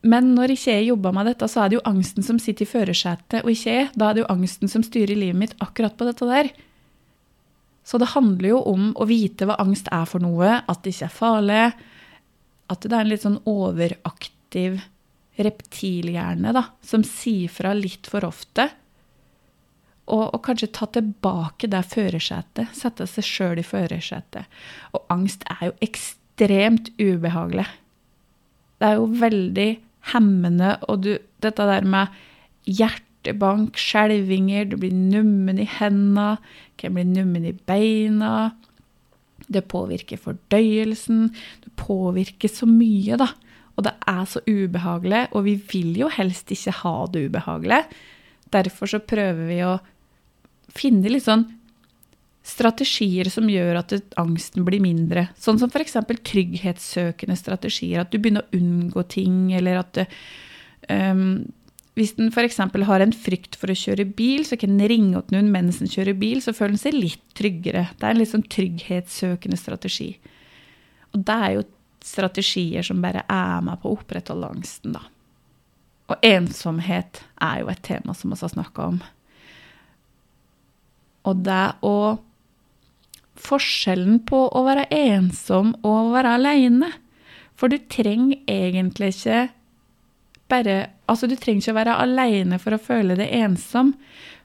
Men 0.07 0.31
når 0.35 0.53
ikke 0.53 0.77
jeg 0.77 0.87
jobber 0.93 1.15
med 1.15 1.27
dette, 1.27 1.47
så 1.51 1.63
er 1.63 1.71
det 1.71 1.79
jo 1.79 1.87
angsten 1.89 2.23
som 2.23 2.39
sitter 2.39 2.63
i 2.63 2.69
førersetet, 2.69 3.41
og 3.43 3.51
ikke 3.51 3.73
jeg. 3.73 3.89
Da 3.99 4.09
er 4.09 4.15
det 4.15 4.23
jo 4.23 4.31
angsten 4.31 4.71
som 4.71 4.83
styrer 4.85 5.17
livet 5.17 5.39
mitt 5.41 5.55
akkurat 5.59 5.97
på 5.99 6.07
dette 6.07 6.27
der. 6.29 6.51
Så 7.83 7.99
det 7.99 8.13
handler 8.13 8.53
jo 8.53 8.61
om 8.69 8.91
å 8.95 9.07
vite 9.09 9.47
hva 9.49 9.57
angst 9.59 9.89
er 9.91 10.05
for 10.07 10.23
noe, 10.23 10.59
at 10.61 10.83
det 10.85 10.93
ikke 10.93 11.09
er 11.09 11.15
farlig, 11.17 11.65
at 12.69 12.85
det 12.85 12.93
er 12.93 13.01
en 13.01 13.11
litt 13.11 13.25
sånn 13.25 13.39
overaktiv 13.49 14.79
reptilhjerne 15.39 16.53
da, 16.55 16.63
som 16.85 17.03
sier 17.07 17.51
fra 17.51 17.73
litt 17.75 18.07
for 18.11 18.27
ofte. 18.27 18.69
Og, 20.09 20.23
og 20.35 20.39
kanskje 20.45 20.71
ta 20.73 20.87
tilbake 20.89 21.69
det 21.69 21.83
førersetet. 21.91 22.71
Sette 22.77 23.05
seg 23.09 23.25
sjøl 23.25 23.61
i 23.61 23.65
førersetet. 23.65 24.47
Og 24.97 25.03
angst 25.13 25.45
er 25.53 25.67
jo 25.69 25.75
ekstremt 25.85 26.89
ubehagelig. 26.97 27.67
Det 28.79 28.89
er 28.89 28.97
jo 28.97 29.09
veldig 29.19 29.69
hemmende, 30.13 30.75
og 30.89 31.03
du, 31.05 31.13
dette 31.43 31.67
der 31.69 31.85
med 31.87 32.15
hjertebank, 32.69 33.77
skjelvinger, 33.79 34.69
du 34.69 34.77
blir 34.81 34.95
nummen 34.95 35.59
i 35.61 35.67
hendene, 35.79 36.37
kan 36.79 36.95
bli 36.95 37.05
nummen 37.07 37.47
i 37.49 37.53
beina. 37.53 38.51
Det 39.49 39.65
påvirker 39.71 40.21
fordøyelsen. 40.21 41.29
Det 41.63 41.73
påvirker 41.79 42.51
så 42.51 42.67
mye, 42.69 43.17
da. 43.19 43.31
Og 43.79 43.85
det 43.87 43.95
er 44.11 44.25
så 44.27 44.41
ubehagelig, 44.43 45.27
og 45.31 45.45
vi 45.45 45.55
vil 45.71 46.01
jo 46.01 46.09
helst 46.11 46.51
ikke 46.51 46.75
ha 46.81 46.95
det 47.13 47.29
ubehagelig. 47.29 47.83
Derfor 48.51 48.91
så 48.91 48.99
prøver 48.99 49.45
vi 49.47 49.61
å 49.63 49.77
finne 50.75 51.11
litt 51.11 51.25
sånn 51.25 51.47
strategier 52.45 53.29
som 53.31 53.49
gjør 53.51 53.81
at 53.81 53.93
angsten 54.19 54.65
blir 54.67 54.81
mindre. 54.83 55.27
Sånn 55.39 55.59
som 55.61 55.71
f.eks. 55.71 55.97
trygghetssøkende 56.27 57.37
strategier. 57.37 58.03
At 58.03 58.11
du 58.13 58.19
begynner 58.19 58.45
å 58.47 58.59
unngå 58.59 59.03
ting, 59.11 59.49
eller 59.55 59.81
at 59.83 60.03
um, 60.89 61.45
Hvis 61.99 62.15
den 62.15 62.31
f.eks. 62.31 62.61
har 62.87 63.03
en 63.03 63.13
frykt 63.13 63.57
for 63.59 63.71
å 63.71 63.77
kjøre 63.77 64.07
bil, 64.07 64.45
så 64.47 64.57
kan 64.59 64.77
den 64.77 64.87
ringe 64.87 65.19
til 65.27 65.35
noen 65.35 65.51
mens 65.51 65.81
den 65.81 65.91
kjører 65.91 66.15
bil, 66.15 66.39
så 66.41 66.55
føler 66.55 66.77
den 66.77 66.83
seg 66.85 66.95
litt 66.95 67.25
tryggere. 67.35 67.89
Det 67.99 68.07
er 68.07 68.15
en 68.15 68.21
litt 68.21 68.31
sånn 68.31 68.47
trygghetssøkende 68.47 69.59
strategi. 69.59 70.13
Og 71.11 71.25
det 71.27 71.35
er 71.35 71.55
jo 71.57 71.67
strategier 72.05 72.85
som 72.85 73.01
bare 73.03 73.25
er 73.27 73.63
med 73.65 73.81
på 73.81 73.89
å 73.89 73.97
opprettholde 73.97 74.47
angsten, 74.53 74.95
da. 74.95 75.03
Og 76.09 76.23
ensomhet 76.25 77.21
er 77.43 77.59
jo 77.61 77.69
et 77.69 77.83
tema 77.85 78.15
som 78.17 78.31
vi 78.31 78.39
har 78.39 78.53
snakka 78.55 78.87
om. 78.93 79.01
Og 81.29 81.43
det 81.45 81.65
å 81.85 81.95
Forskjellen 83.39 84.19
på 84.27 84.41
å 84.51 84.65
være 84.65 84.87
ensom 84.93 85.73
og 85.79 85.93
å 85.93 86.11
være 86.13 86.35
alene. 86.39 86.91
For 87.59 87.71
du 87.71 87.79
trenger 87.91 88.43
egentlig 88.49 89.13
ikke 89.15 89.47
bare 90.49 90.77
Altså, 91.09 91.25
du 91.25 91.33
trenger 91.33 91.63
ikke 91.63 91.73
å 91.73 91.79
være 91.79 91.93
alene 92.03 92.57
for 92.61 92.75
å 92.75 92.81
føle 92.81 93.15
deg 93.17 93.31
ensom. 93.33 93.95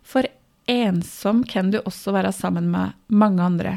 For 0.00 0.24
ensom 0.70 1.42
kan 1.44 1.68
du 1.74 1.82
også 1.82 2.14
være 2.16 2.30
sammen 2.32 2.70
med 2.72 2.94
mange 3.12 3.44
andre. 3.44 3.74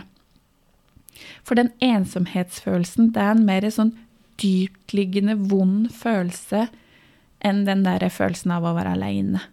For 1.43 1.59
den 1.59 1.74
ensomhetsfølelsen, 1.83 3.12
det 3.12 3.24
er 3.24 3.33
en 3.33 3.43
mer 3.47 3.67
sånn 3.74 3.91
dyptliggende 4.39 5.36
vond 5.50 5.89
følelse 5.91 6.67
enn 7.43 7.63
den 7.67 7.83
der 7.83 8.07
følelsen 8.07 8.55
av 8.55 8.65
å 8.65 8.75
være 8.77 8.95
alene. 8.95 9.43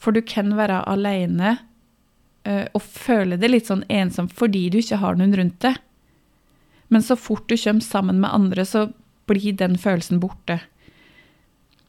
For 0.00 0.14
du 0.14 0.22
kan 0.22 0.54
være 0.56 0.80
alene 0.88 1.56
uh, 1.58 1.67
og 2.46 2.80
føle 2.80 3.36
det 3.36 3.50
litt 3.50 3.66
sånn 3.68 3.82
ensomt 3.92 4.32
fordi 4.32 4.70
du 4.72 4.78
ikke 4.80 5.02
har 5.02 5.18
noen 5.18 5.34
rundt 5.36 5.58
deg. 5.60 5.74
Men 6.88 7.02
så 7.04 7.18
fort 7.20 7.44
du 7.50 7.58
kommer 7.60 7.84
sammen 7.84 8.22
med 8.22 8.32
andre, 8.32 8.64
så 8.64 8.86
blir 9.28 9.52
den 9.52 9.76
følelsen 9.78 10.22
borte. 10.22 10.60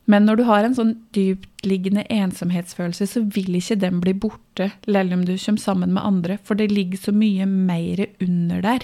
Men 0.10 0.26
når 0.26 0.40
du 0.40 0.44
har 0.48 0.64
en 0.66 0.74
sånn 0.76 0.96
dyptliggende 1.14 2.02
ensomhetsfølelse, 2.10 3.06
så 3.12 3.20
vil 3.30 3.56
ikke 3.60 3.76
den 3.84 4.00
bli 4.02 4.14
borte 4.18 4.72
selv 4.88 5.14
om 5.14 5.26
du 5.28 5.36
kommer 5.38 5.62
sammen 5.62 5.94
med 5.94 6.04
andre, 6.04 6.38
for 6.42 6.56
det 6.58 6.74
ligger 6.74 6.98
så 6.98 7.12
mye 7.14 7.46
mer 7.46 8.08
under 8.26 8.62
der. 8.66 8.82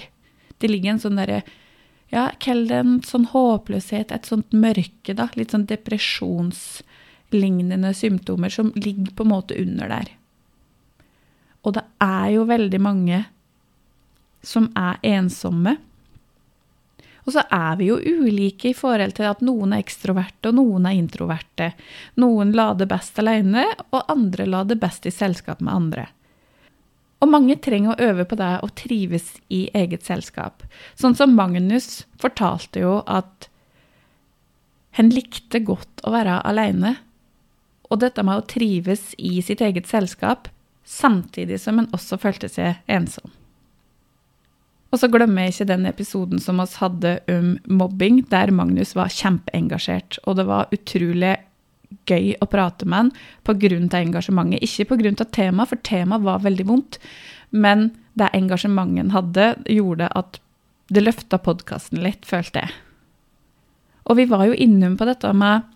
Det 0.62 0.70
ligger 0.70 0.90
en 0.94 1.02
sånn 1.02 1.18
derre 1.20 1.42
Ja, 2.14 2.30
kall 2.38 2.70
det 2.70 2.78
en 2.78 3.02
sånn 3.02 3.26
håpløshet, 3.32 4.14
et 4.14 4.30
sånt 4.30 4.52
mørke, 4.54 5.10
da. 5.18 5.26
Litt 5.34 5.50
sånn 5.50 5.66
depresjonslignende 5.66 7.90
symptomer 7.98 8.46
som 8.54 8.70
ligger 8.78 9.10
på 9.10 9.26
en 9.26 9.32
måte 9.32 9.58
under 9.58 9.90
der. 9.90 10.06
Og 11.66 11.74
det 11.76 11.82
er 12.02 12.30
jo 12.36 12.46
veldig 12.46 12.80
mange 12.82 13.24
som 14.46 14.70
er 14.78 15.00
ensomme 15.02 15.74
og 17.26 17.34
så 17.34 17.42
er 17.50 17.74
vi 17.80 17.88
jo 17.88 17.98
ulike 17.98 18.70
i 18.70 18.76
forhold 18.76 19.16
til 19.18 19.26
at 19.26 19.42
noen 19.44 19.74
er 19.74 19.82
ekstroverte 19.82 20.52
og 20.52 20.60
noen 20.60 20.86
er 20.86 20.94
introverte. 20.94 21.72
Noen 22.22 22.52
lader 22.54 22.86
best 22.90 23.18
alene, 23.18 23.64
og 23.90 24.12
andre 24.12 24.46
lader 24.46 24.78
best 24.78 25.08
i 25.10 25.14
selskap 25.14 25.60
med 25.60 25.74
andre. 25.74 26.06
Og 27.18 27.32
mange 27.32 27.56
trenger 27.58 27.96
å 27.96 28.10
øve 28.12 28.28
på 28.30 28.38
det 28.38 28.52
og 28.62 28.74
trives 28.78 29.32
i 29.50 29.64
eget 29.74 30.06
selskap. 30.06 30.62
Sånn 30.94 31.16
som 31.18 31.34
Magnus 31.34 32.04
fortalte 32.22 32.84
jo 32.84 33.00
at 33.10 33.48
han 34.96 35.10
likte 35.10 35.58
godt 35.66 36.04
å 36.06 36.14
være 36.14 36.38
alene. 36.46 36.94
Og 37.90 38.04
dette 38.04 38.22
med 38.22 38.38
å 38.38 38.46
trives 38.46 39.16
i 39.18 39.40
sitt 39.42 39.64
eget 39.64 39.90
selskap, 39.90 40.46
samtidig 40.86 41.58
som 41.60 41.80
han 41.82 41.90
også 41.96 42.18
følte 42.22 42.48
seg 42.50 42.78
ensom. 42.90 43.32
Og 44.94 45.00
så 45.02 45.10
glemmer 45.10 45.44
jeg 45.44 45.54
ikke 45.54 45.68
den 45.72 45.88
episoden 45.90 46.40
som 46.40 46.62
vi 46.62 46.66
hadde 46.78 47.18
om 47.32 47.56
mobbing, 47.66 48.22
der 48.30 48.52
Magnus 48.54 48.94
var 48.96 49.12
kjempeengasjert. 49.12 50.20
Og 50.24 50.38
det 50.38 50.46
var 50.48 50.70
utrolig 50.72 51.34
gøy 52.08 52.32
å 52.42 52.48
prate 52.50 52.86
med 52.86 53.10
han 53.10 53.12
pga. 53.46 54.00
engasjementet. 54.00 54.62
Ikke 54.62 54.96
pga. 54.96 55.24
temaet, 55.24 55.68
for 55.68 55.76
temaet 55.82 56.22
var 56.22 56.40
veldig 56.46 56.66
vondt. 56.66 56.98
Men 57.50 57.90
det 58.14 58.30
engasjementet 58.32 59.02
han 59.02 59.10
hadde, 59.10 59.46
gjorde 59.66 60.08
at 60.14 60.40
det 60.88 61.02
løfta 61.02 61.38
podkasten 61.38 62.00
litt, 62.02 62.24
følte 62.24 62.62
jeg. 62.62 62.70
Og 64.06 64.16
vi 64.16 64.24
var 64.30 64.46
jo 64.46 64.54
innom 64.54 64.96
på 64.96 65.04
dette 65.04 65.32
med 65.34 65.66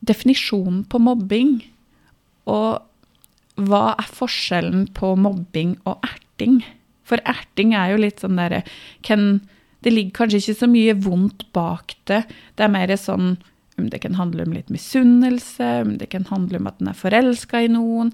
definisjonen 0.00 0.84
på 0.88 0.98
mobbing. 0.98 1.60
Og 2.48 2.85
hva 3.56 3.94
er 3.96 4.08
forskjellen 4.12 4.88
på 4.96 5.14
mobbing 5.20 5.76
og 5.88 6.04
erting? 6.04 6.60
For 7.06 7.22
erting 7.24 7.74
er 7.76 7.94
jo 7.94 8.02
litt 8.02 8.22
sånn 8.22 8.38
derre 8.38 8.64
Det 9.06 9.92
ligger 9.92 10.12
kanskje 10.12 10.40
ikke 10.42 10.60
så 10.60 10.68
mye 10.68 10.96
vondt 10.98 11.46
bak 11.54 11.94
det. 12.10 12.24
Det 12.56 12.64
er 12.64 12.72
mer 12.72 12.92
sånn 12.96 13.36
om 13.76 13.90
det 13.92 14.00
kan 14.00 14.16
handle 14.16 14.46
om 14.46 14.54
litt 14.56 14.70
misunnelse, 14.72 15.82
om 15.84 15.98
det 16.00 16.08
kan 16.10 16.24
handle 16.30 16.58
om 16.58 16.66
at 16.66 16.80
en 16.80 16.88
er 16.88 16.96
forelska 16.96 17.60
i 17.60 17.68
noen. 17.68 18.12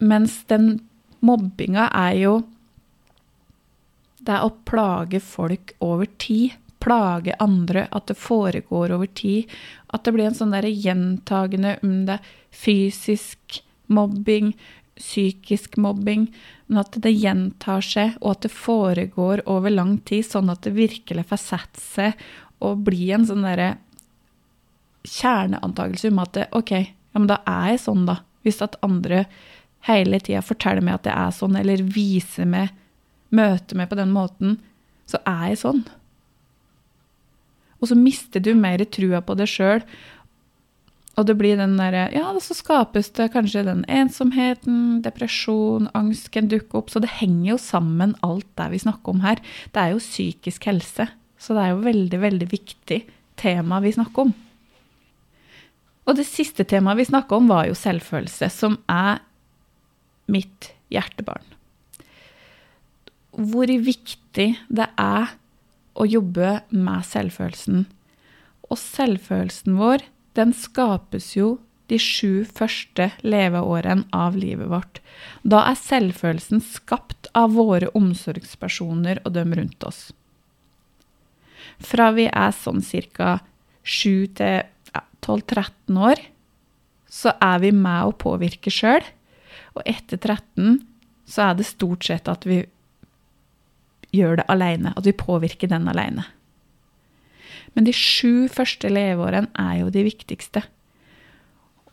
Mens 0.00 0.40
den 0.48 0.80
mobbinga 1.20 1.90
er 1.92 2.16
jo 2.24 2.40
Det 4.20 4.34
er 4.36 4.44
å 4.44 4.52
plage 4.68 5.16
folk 5.24 5.72
over 5.80 6.04
tid. 6.20 6.52
Plage 6.78 7.32
andre. 7.40 7.86
At 7.90 8.10
det 8.10 8.18
foregår 8.20 8.92
over 8.92 9.06
tid. 9.06 9.48
At 9.88 10.04
det 10.04 10.12
blir 10.12 10.28
en 10.28 10.36
sånn 10.36 10.52
derre 10.52 10.68
gjentagende 10.68 11.78
om 11.82 12.04
det 12.04 12.18
er 12.18 12.34
fysisk 12.52 13.62
mobbing, 13.92 14.54
psykisk 15.00 15.78
mobbing, 15.80 16.28
men 16.68 16.80
at 16.82 16.96
det 17.02 17.12
gjentar 17.14 17.84
seg, 17.84 18.16
og 18.20 18.36
at 18.36 18.46
det 18.46 18.52
foregår 18.54 19.44
over 19.50 19.72
lang 19.72 19.98
tid, 20.08 20.26
sånn 20.26 20.52
at 20.52 20.62
det 20.66 20.76
virkelig 20.76 21.26
får 21.30 21.42
satt 21.42 21.80
seg 21.80 22.26
og 22.60 22.84
bli 22.86 23.08
en 23.14 23.24
sånn 23.28 23.46
derre 23.46 23.72
kjerneantakelse 25.08 26.10
om 26.12 26.20
at 26.22 26.34
det, 26.36 26.48
OK, 26.56 26.74
ja, 26.76 27.16
men 27.18 27.30
da 27.30 27.40
er 27.48 27.72
jeg 27.74 27.84
sånn, 27.86 28.04
da. 28.08 28.20
Hvis 28.44 28.60
at 28.64 28.78
andre 28.84 29.24
hele 29.88 30.20
tida 30.20 30.42
forteller 30.44 30.84
meg 30.84 31.00
at 31.00 31.08
jeg 31.08 31.16
er 31.16 31.36
sånn, 31.36 31.56
eller 31.56 31.86
viser 31.96 32.48
meg, 32.48 32.74
møter 33.32 33.78
meg 33.78 33.88
på 33.90 33.98
den 33.98 34.12
måten, 34.12 34.58
så 35.08 35.20
er 35.28 35.50
jeg 35.52 35.62
sånn. 35.62 35.82
Og 37.80 37.88
så 37.88 37.96
mister 37.96 38.42
du 38.44 38.52
mer 38.58 38.82
trua 38.92 39.22
på 39.24 39.36
deg 39.40 39.48
sjøl, 39.48 39.84
og 41.20 41.26
det 41.28 41.36
blir 41.36 41.58
den 41.60 41.76
derre 41.76 42.08
Ja, 42.14 42.32
så 42.40 42.56
skapes 42.56 43.10
det 43.16 43.30
kanskje 43.34 43.66
den 43.66 43.84
ensomheten, 43.92 45.00
depresjon, 45.04 45.90
angst 45.96 46.30
kan 46.32 46.48
dukke 46.48 46.80
opp. 46.80 46.88
Så 46.92 47.02
det 47.04 47.12
henger 47.20 47.52
jo 47.52 47.58
sammen, 47.60 48.14
alt 48.24 48.48
det 48.56 48.70
vi 48.72 48.80
snakker 48.80 49.12
om 49.12 49.20
her. 49.24 49.42
Det 49.74 49.82
er 49.82 49.92
jo 49.92 50.00
psykisk 50.00 50.70
helse. 50.70 51.10
Så 51.40 51.56
det 51.56 51.64
er 51.64 51.74
jo 51.74 51.84
veldig, 51.84 52.20
veldig 52.22 52.48
viktig 52.50 53.02
tema 53.40 53.80
vi 53.84 53.92
snakker 53.96 54.28
om. 54.28 54.32
Og 56.08 56.16
det 56.16 56.26
siste 56.26 56.64
temaet 56.64 57.02
vi 57.02 57.10
snakka 57.10 57.36
om, 57.36 57.50
var 57.52 57.68
jo 57.68 57.76
selvfølelse, 57.76 58.48
som 58.50 58.78
er 58.90 59.20
mitt 60.30 60.72
hjertebarn. 60.90 61.44
Hvor 63.30 63.70
viktig 63.70 64.48
det 64.72 64.88
er 64.98 65.36
å 66.00 66.06
jobbe 66.08 66.56
med 66.72 67.06
selvfølelsen. 67.06 67.84
Og 68.70 68.80
selvfølelsen 68.80 69.76
vår 69.78 70.06
den 70.38 70.54
skapes 70.56 71.34
jo 71.36 71.58
de 71.90 71.98
sju 71.98 72.46
første 72.46 73.10
leveårene 73.26 74.06
av 74.14 74.36
livet 74.38 74.70
vårt. 74.70 75.00
Da 75.42 75.64
er 75.70 75.78
selvfølelsen 75.78 76.62
skapt 76.62 77.30
av 77.36 77.56
våre 77.58 77.90
omsorgspersoner 77.98 79.22
og 79.24 79.34
dem 79.34 79.54
rundt 79.58 79.86
oss. 79.86 80.10
Fra 81.80 82.10
vi 82.14 82.28
er 82.28 82.52
sånn 82.54 82.82
ca. 83.16 83.38
7 83.82 84.36
til 84.38 84.60
ja, 84.92 85.02
12-13 85.24 85.98
år, 85.98 86.20
så 87.10 87.32
er 87.42 87.62
vi 87.64 87.72
med 87.74 88.06
å 88.06 88.14
påvirke 88.14 88.70
sjøl. 88.70 89.02
Og 89.74 89.82
etter 89.88 90.20
13 90.20 90.82
så 91.30 91.48
er 91.48 91.56
det 91.58 91.66
stort 91.66 92.06
sett 92.06 92.28
at 92.30 92.46
vi 92.46 92.60
gjør 94.14 94.40
det 94.40 94.46
aleine, 94.50 94.92
at 94.96 95.06
vi 95.06 95.14
påvirker 95.16 95.70
den 95.70 95.88
aleine. 95.90 96.26
Men 97.74 97.86
de 97.86 97.94
sju 97.94 98.48
første 98.50 98.90
leveårene 98.90 99.50
er 99.58 99.80
jo 99.82 99.90
de 99.94 100.04
viktigste. 100.06 100.64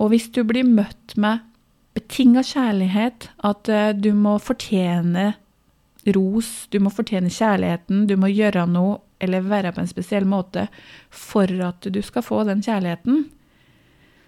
Og 0.02 0.12
hvis 0.14 0.30
du 0.34 0.44
blir 0.48 0.68
møtt 0.68 1.16
med 1.18 1.44
betinga 1.98 2.44
kjærlighet, 2.46 3.30
at 3.46 3.70
eh, 3.74 3.94
du 3.98 4.12
må 4.18 4.38
fortjene 4.42 5.32
ros, 6.16 6.68
du 6.72 6.80
må 6.80 6.92
fortjene 6.94 7.32
kjærligheten, 7.34 8.06
du 8.08 8.16
må 8.20 8.30
gjøre 8.32 8.68
noe 8.70 9.02
eller 9.24 9.46
være 9.50 9.74
på 9.74 9.82
en 9.82 9.90
spesiell 9.90 10.28
måte 10.30 10.68
for 11.10 11.50
at 11.66 11.88
du 11.90 12.02
skal 12.06 12.26
få 12.26 12.44
den 12.48 12.62
kjærligheten, 12.64 13.26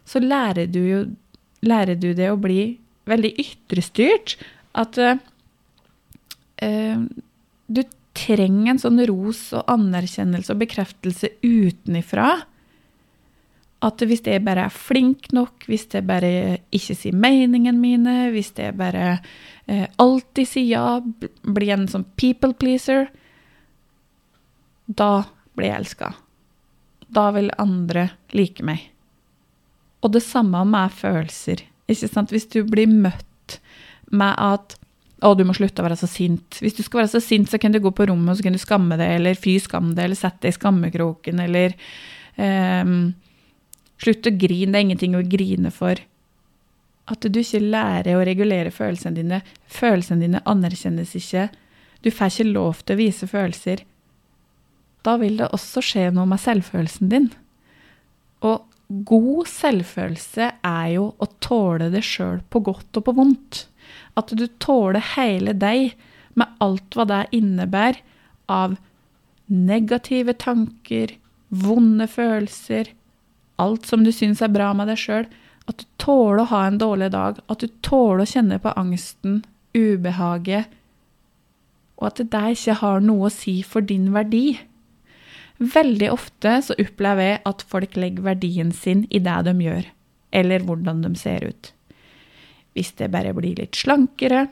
så 0.09 0.21
lærer 0.23 0.65
du 0.69 0.79
jo 0.81 1.01
lærer 1.65 1.97
du 1.99 2.11
det 2.15 2.29
å 2.31 2.39
bli 2.39 2.79
veldig 3.09 3.31
ytrestyrt. 3.41 4.37
At 4.77 4.97
uh, 5.01 5.17
du 7.67 7.81
trenger 8.17 8.73
en 8.73 8.81
sånn 8.81 9.01
ros 9.09 9.49
og 9.57 9.67
anerkjennelse 9.71 10.53
og 10.53 10.61
bekreftelse 10.63 11.31
utenifra. 11.45 12.31
At 13.85 14.03
hvis 14.03 14.25
jeg 14.27 14.43
bare 14.43 14.65
er 14.67 14.75
flink 14.75 15.29
nok, 15.35 15.63
hvis 15.69 15.87
jeg 15.93 16.03
bare 16.07 16.59
ikke 16.75 16.97
sier 16.97 17.15
meningen 17.15 17.79
mine, 17.79 18.27
hvis 18.33 18.51
jeg 18.57 18.75
bare 18.79 19.21
eh, 19.69 19.85
alltid 20.01 20.49
sier 20.49 20.67
ja, 20.67 20.87
blir 21.47 21.75
en 21.77 21.87
sånn 21.87 22.07
people 22.19 22.51
pleaser, 22.59 23.07
da 24.89 25.29
blir 25.55 25.71
jeg 25.71 25.83
elska. 25.83 26.11
Da 27.09 27.29
vil 27.37 27.53
andre 27.61 28.09
like 28.35 28.65
meg. 28.65 28.89
Og 30.03 30.13
det 30.15 30.23
samme 30.25 30.61
med 30.67 30.91
følelser. 30.95 31.63
Ikke 31.89 32.09
sant? 32.11 32.33
Hvis 32.33 32.49
du 32.51 32.61
blir 32.67 32.89
møtt 32.89 33.59
med 34.11 34.35
at 34.37 34.75
å, 35.21 35.33
du 35.35 35.43
må 35.47 35.55
slutte 35.57 35.83
å 35.83 35.87
være 35.87 35.97
så 35.99 36.07
sint. 36.07 36.59
Hvis 36.63 36.77
du 36.77 36.83
skal 36.85 37.03
være 37.03 37.13
så 37.15 37.21
sint, 37.23 37.49
så 37.51 37.59
kan 37.61 37.73
du 37.73 37.81
gå 37.83 37.91
på 37.95 38.07
rommet 38.07 38.39
og 38.39 38.59
skamme 38.61 38.97
deg, 38.99 39.17
eller 39.17 39.39
fy 39.39 39.57
skam 39.59 39.93
deg, 39.93 40.05
eller 40.07 40.19
sette 40.19 40.45
deg 40.45 40.53
i 40.53 40.59
skammekroken, 40.59 41.41
eller 41.43 41.75
um, 42.37 43.01
Slutt 43.99 44.29
å 44.29 44.31
grine, 44.31 44.71
det 44.71 44.79
er 44.79 44.85
ingenting 44.85 45.15
å 45.19 45.25
grine 45.27 45.73
for. 45.75 45.99
At 47.11 47.25
du 47.25 47.39
ikke 47.41 47.59
lærer 47.59 48.15
å 48.15 48.23
regulere 48.23 48.71
følelsene 48.71 49.17
dine. 49.17 49.41
Følelsene 49.67 50.23
dine 50.23 50.41
anerkjennes 50.47 51.15
ikke. 51.19 51.49
Du 52.05 52.07
får 52.07 52.31
ikke 52.31 52.53
lov 52.53 52.83
til 52.85 52.95
å 52.95 52.99
vise 53.01 53.27
følelser. 53.27 53.83
Da 55.03 55.17
vil 55.19 55.39
det 55.41 55.49
også 55.55 55.83
skje 55.83 56.05
noe 56.15 56.29
med 56.31 56.39
selvfølelsen 56.39 57.11
din. 57.11 57.27
Og 58.47 58.63
god 59.09 59.49
selvfølelse 59.51 60.51
er 60.65 60.87
jo 60.95 61.09
å 61.11 61.29
tåle 61.43 61.89
det 61.91 62.05
sjøl 62.07 62.39
på 62.47 62.63
godt 62.69 63.01
og 63.01 63.07
på 63.09 63.15
vondt. 63.19 63.65
At 64.19 64.33
du 64.35 64.45
tåler 64.61 65.03
hele 65.15 65.55
deg 65.57 65.95
med 66.39 66.61
alt 66.63 66.95
hva 66.95 67.05
det 67.09 67.25
innebærer 67.35 68.01
av 68.49 68.77
negative 69.49 70.33
tanker, 70.37 71.13
vonde 71.49 72.07
følelser, 72.09 72.91
alt 73.59 73.85
som 73.89 74.05
du 74.05 74.11
syns 74.15 74.41
er 74.45 74.53
bra 74.53 74.71
med 74.77 74.91
deg 74.91 75.01
sjøl. 75.01 75.29
At 75.69 75.83
du 75.83 75.87
tåler 76.01 76.43
å 76.43 76.49
ha 76.53 76.63
en 76.65 76.79
dårlig 76.81 77.11
dag, 77.13 77.41
at 77.45 77.61
du 77.61 77.69
tåler 77.85 78.23
å 78.23 78.29
kjenne 78.29 78.57
på 78.61 78.73
angsten, 78.79 79.43
ubehaget, 79.77 80.69
og 81.99 82.07
at 82.07 82.21
det 82.21 82.29
der 82.33 82.55
ikke 82.55 82.77
har 82.79 83.03
noe 83.03 83.27
å 83.27 83.33
si 83.33 83.59
for 83.67 83.85
din 83.85 84.07
verdi. 84.15 84.55
Veldig 85.59 86.07
ofte 86.13 86.55
så 86.63 86.77
opplever 86.79 87.33
jeg 87.33 87.41
at 87.51 87.65
folk 87.67 87.97
legger 87.99 88.25
verdien 88.29 88.71
sin 88.71 89.03
i 89.11 89.19
det 89.21 89.35
de 89.49 89.53
gjør, 89.65 89.89
eller 90.31 90.63
hvordan 90.65 91.03
de 91.03 91.11
ser 91.19 91.43
ut. 91.51 91.73
Hvis 92.79 92.93
det 92.95 93.11
bare 93.11 93.35
blir 93.35 93.59
litt 93.59 93.75
slankere, 93.75 94.45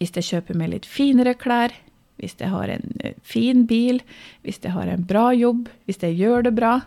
hvis 0.00 0.14
jeg 0.16 0.28
kjøper 0.30 0.56
meg 0.56 0.72
litt 0.72 0.88
finere 0.88 1.34
klær, 1.36 1.74
hvis 2.16 2.38
jeg 2.40 2.48
har 2.48 2.70
en 2.72 2.94
eh, 3.04 3.16
fin 3.20 3.66
bil, 3.68 4.00
hvis 4.44 4.62
jeg 4.64 4.72
har 4.72 4.88
en 4.88 5.04
bra 5.04 5.28
jobb, 5.36 5.68
hvis 5.84 6.00
jeg 6.00 6.16
gjør 6.16 6.46
det 6.48 6.54
bra, 6.56 6.78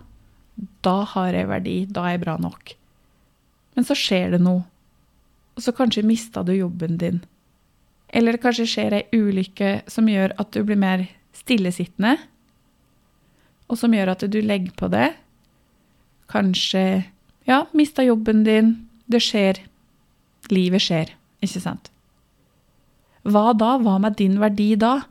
da 0.86 0.96
har 1.14 1.36
jeg 1.38 1.50
verdi, 1.50 1.78
da 1.86 2.08
er 2.08 2.18
jeg 2.18 2.24
bra 2.26 2.38
nok. 2.42 2.74
Men 3.78 3.86
så 3.86 3.98
skjer 3.98 4.34
det 4.34 4.42
noe, 4.44 4.66
og 5.54 5.64
så 5.64 5.74
kanskje 5.78 6.08
mista 6.08 6.42
du 6.46 6.56
jobben 6.56 6.98
din. 6.98 7.22
Eller 8.10 8.36
det 8.36 8.42
kanskje 8.42 8.66
skjer 8.72 8.98
ei 8.98 9.06
ulykke 9.14 9.84
som 9.92 10.10
gjør 10.10 10.34
at 10.42 10.50
du 10.56 10.64
blir 10.66 10.80
mer 10.82 11.06
stillesittende, 11.38 12.18
og 13.70 13.78
som 13.78 13.94
gjør 13.94 14.16
at 14.16 14.26
du 14.26 14.40
legger 14.42 14.74
på 14.74 14.90
det. 14.90 15.12
Kanskje 16.30 17.06
ja, 17.46 17.64
mista 17.78 18.02
jobben 18.06 18.42
din, 18.48 18.74
det 19.06 19.22
skjer 19.26 19.62
Livet 20.54 20.84
skjer, 20.84 21.14
ikke 21.46 21.62
sant? 21.64 21.92
Hva 23.28 23.52
da? 23.58 23.76
Hva 23.82 23.98
med 24.02 24.18
din 24.20 24.40
verdi 24.42 24.74
da? 24.80 25.02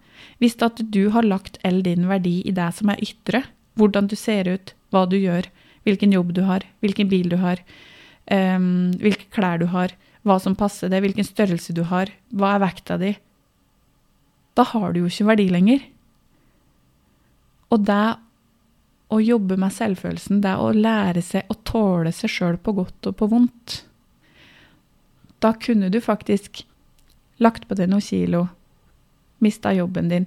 Hvis 0.43 0.59
at 0.65 0.81
du 0.95 1.09
har 1.15 1.27
lagt 1.27 1.59
all 1.67 1.83
din 1.87 2.09
verdi 2.11 2.41
i 2.47 2.55
det 2.55 2.71
som 2.79 2.91
er 2.93 3.03
ytre, 3.05 3.45
hvordan 3.79 4.09
du 4.11 4.17
ser 4.19 4.49
ut, 4.51 4.75
hva 4.91 5.05
du 5.07 5.19
gjør, 5.19 5.47
hvilken 5.87 6.15
jobb 6.15 6.35
du 6.37 6.43
har, 6.49 6.65
hvilken 6.83 7.11
bil 7.11 7.31
du 7.31 7.39
har, 7.41 7.63
um, 8.31 8.91
hvilke 9.01 9.29
klær 9.35 9.61
du 9.63 9.69
har, 9.73 9.95
hva 10.27 10.39
som 10.43 10.57
passer 10.59 10.91
deg, 10.91 11.05
hvilken 11.05 11.27
størrelse 11.27 11.75
du 11.77 11.85
har, 11.89 12.11
hva 12.35 12.57
er 12.57 12.65
vekta 12.67 12.99
di 13.01 13.15
Da 14.59 14.65
har 14.67 14.93
du 14.93 15.05
jo 15.05 15.11
ikke 15.11 15.29
verdi 15.29 15.47
lenger. 15.55 15.85
Og 17.71 17.85
det 17.87 18.07
å 19.09 19.19
jobbe 19.23 19.57
med 19.57 19.73
selvfølelsen, 19.73 20.41
det 20.43 20.57
å 20.59 20.73
lære 20.75 21.23
seg 21.25 21.49
å 21.49 21.57
tåle 21.65 22.13
seg 22.13 22.33
sjøl 22.33 22.59
på 22.61 22.75
godt 22.77 23.09
og 23.09 23.17
på 23.17 23.29
vondt, 23.31 23.83
da 25.43 25.53
kunne 25.55 25.91
du 25.93 26.01
faktisk 26.03 26.65
lagt 27.39 27.69
på 27.69 27.77
deg 27.79 27.91
noen 27.91 28.05
kilo, 28.05 28.47
mista 29.45 29.73
jobben 29.75 30.11
din, 30.11 30.27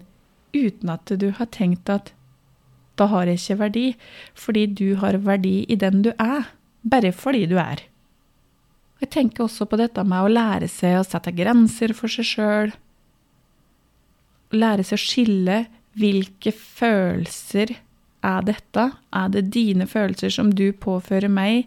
uten 0.55 0.91
at 0.93 1.11
du 1.19 1.31
har 1.35 1.49
tenkt 1.51 1.91
at 1.91 2.13
da 2.99 3.07
har 3.11 3.27
jeg 3.27 3.39
ikke 3.39 3.59
verdi, 3.59 3.85
fordi 4.35 4.65
du 4.67 4.87
har 5.01 5.17
verdi 5.25 5.61
i 5.71 5.77
den 5.79 6.03
du 6.05 6.11
er, 6.17 6.51
bare 6.83 7.11
fordi 7.15 7.45
du 7.49 7.57
er. 7.59 7.83
Jeg 9.01 9.09
tenker 9.15 9.47
også 9.47 9.65
på 9.65 9.79
dette 9.81 10.03
med 10.05 10.21
å 10.21 10.31
lære 10.31 10.67
seg 10.69 10.99
å 10.99 11.05
sette 11.07 11.33
grenser 11.33 11.95
for 11.97 12.11
seg 12.11 12.27
sjøl. 12.27 12.73
Lære 14.53 14.85
seg 14.85 14.99
å 14.99 15.01
skille 15.01 15.57
hvilke 15.97 16.53
følelser 16.53 17.73
er 18.21 18.45
dette. 18.45 18.91
Er 19.09 19.31
det 19.33 19.47
dine 19.55 19.87
følelser 19.89 20.33
som 20.33 20.51
du 20.53 20.69
påfører 20.77 21.31
meg, 21.31 21.65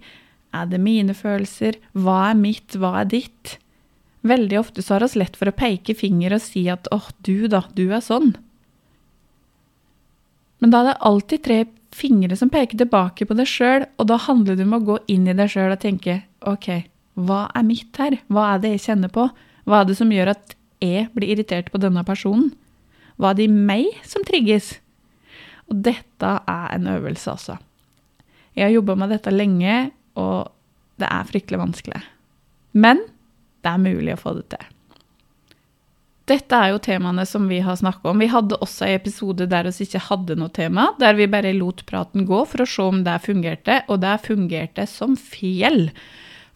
er 0.55 0.71
det 0.71 0.81
mine 0.83 1.15
følelser? 1.17 1.79
Hva 1.93 2.31
er 2.31 2.39
mitt, 2.39 2.77
hva 2.79 3.01
er 3.03 3.11
ditt? 3.11 3.57
Veldig 4.25 4.59
ofte 4.61 4.83
så 4.83 4.97
har 4.97 5.05
vi 5.05 5.21
lett 5.21 5.37
for 5.37 5.51
å 5.51 5.57
peke 5.57 5.97
finger 5.99 6.37
og 6.37 6.43
si 6.45 6.65
at 6.73 6.89
åh, 6.95 7.11
du 7.27 7.47
da, 7.53 7.65
du 7.77 7.87
er 7.91 8.05
sånn. 8.05 8.33
Men 10.63 10.73
da 10.73 10.81
er 10.81 10.91
det 10.93 11.01
alltid 11.05 11.45
tre 11.45 11.59
fingre 11.95 12.37
som 12.41 12.51
peker 12.51 12.79
tilbake 12.81 13.27
på 13.29 13.37
deg 13.37 13.49
sjøl, 13.51 13.85
og 14.01 14.09
da 14.09 14.17
handler 14.25 14.57
det 14.57 14.65
om 14.65 14.79
å 14.79 14.85
gå 14.87 14.99
inn 15.13 15.29
i 15.29 15.37
deg 15.37 15.51
sjøl 15.53 15.75
og 15.75 15.83
tenke 15.83 16.23
ok, 16.49 16.71
hva 17.21 17.45
er 17.55 17.67
mitt 17.69 18.01
her? 18.01 18.17
Hva 18.33 18.55
er 18.55 18.63
det 18.63 18.75
jeg 18.75 18.87
kjenner 18.89 19.13
på? 19.13 19.29
Hva 19.69 19.83
er 19.83 19.91
det 19.91 19.99
som 19.99 20.13
gjør 20.13 20.33
at 20.33 20.57
jeg 20.83 21.11
blir 21.15 21.35
irritert 21.35 21.69
på 21.73 21.81
denne 21.83 22.03
personen? 22.07 22.51
Hva 23.21 23.31
er 23.31 23.39
det 23.39 23.47
i 23.47 23.53
meg 23.53 24.01
som 24.09 24.25
trigges? 24.27 24.75
Og 25.71 25.85
dette 25.87 26.33
er 26.51 26.67
en 26.75 26.89
øvelse, 26.97 27.31
altså. 27.31 27.59
Jeg 28.55 28.69
har 28.69 28.75
jobba 28.75 28.97
med 28.99 29.13
dette 29.15 29.33
lenge, 29.35 29.77
og 30.21 30.53
det 31.01 31.09
er 31.11 31.27
fryktelig 31.29 31.61
vanskelig. 31.61 32.01
Men 32.75 33.03
det 33.65 33.73
er 33.73 33.83
mulig 33.83 34.15
å 34.15 34.21
få 34.21 34.37
det 34.39 34.47
til. 34.55 34.71
Dette 36.25 36.57
er 36.57 36.71
jo 36.73 36.81
temaene 36.81 37.27
som 37.29 37.45
vi 37.51 37.59
har 37.61 37.77
snakka 37.77 38.09
om. 38.15 38.23
Vi 38.23 38.31
hadde 38.33 38.57
også 38.65 38.87
en 38.87 38.97
episode 38.97 39.45
der 39.51 39.67
vi 39.69 39.85
ikke 39.85 40.07
hadde 40.07 40.39
noe 40.41 40.53
tema, 40.57 40.89
der 41.01 41.19
vi 41.19 41.29
bare 41.29 41.53
lot 41.57 41.83
praten 41.89 42.25
gå 42.29 42.39
for 42.49 42.65
å 42.65 42.69
se 42.69 42.87
om 42.87 43.03
det 43.05 43.19
fungerte, 43.27 43.83
og 43.93 44.01
det 44.01 44.15
fungerte 44.25 44.87
som 44.89 45.19
fjell. 45.21 45.91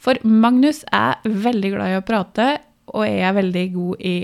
For 0.01 0.17
Magnus 0.25 0.85
er 0.95 1.21
veldig 1.27 1.75
glad 1.75 1.93
i 1.93 2.01
å 2.01 2.07
prate, 2.07 2.49
og 2.97 3.05
jeg 3.05 3.21
er 3.29 3.37
veldig 3.37 3.67
god 3.75 4.09
i 4.09 4.17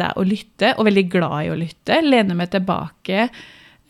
det 0.00 0.10
å 0.18 0.26
lytte, 0.26 0.74
og 0.74 0.86
veldig 0.88 1.06
glad 1.12 1.38
i 1.44 1.52
å 1.52 1.58
lytte. 1.60 2.00
Lener 2.02 2.38
meg 2.38 2.50
tilbake. 2.50 3.28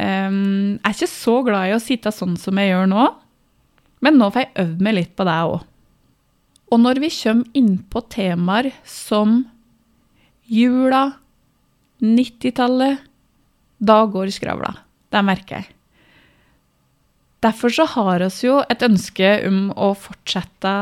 Um, 0.01 0.77
er 0.85 0.93
ikke 0.93 1.09
så 1.13 1.41
glad 1.47 1.71
i 1.71 1.77
å 1.77 1.83
sitte 1.83 2.13
sånn 2.13 2.37
som 2.41 2.61
jeg 2.61 2.75
gjør 2.75 2.93
nå, 2.93 3.09
men 4.01 4.17
nå 4.21 4.31
får 4.33 4.47
jeg 4.47 4.57
øvd 4.65 4.85
meg 4.85 4.97
litt 4.97 5.13
på 5.17 5.27
det 5.29 5.39
òg. 5.51 5.59
Og 6.71 6.79
når 6.79 7.01
vi 7.03 7.11
kommer 7.13 7.59
innpå 7.59 8.03
temaer 8.13 8.71
som 8.87 9.43
jula, 10.51 11.03
90-tallet, 12.01 13.03
da 13.81 13.99
går 14.07 14.31
skravla. 14.33 14.73
Det 15.11 15.23
merker 15.27 15.61
jeg. 15.61 15.71
Derfor 17.41 17.73
så 17.73 17.87
har 17.95 18.21
vi 18.21 18.47
jo 18.47 18.59
et 18.69 18.83
ønske 18.85 19.31
om 19.49 19.71
å 19.73 19.93
fortsette 19.97 20.73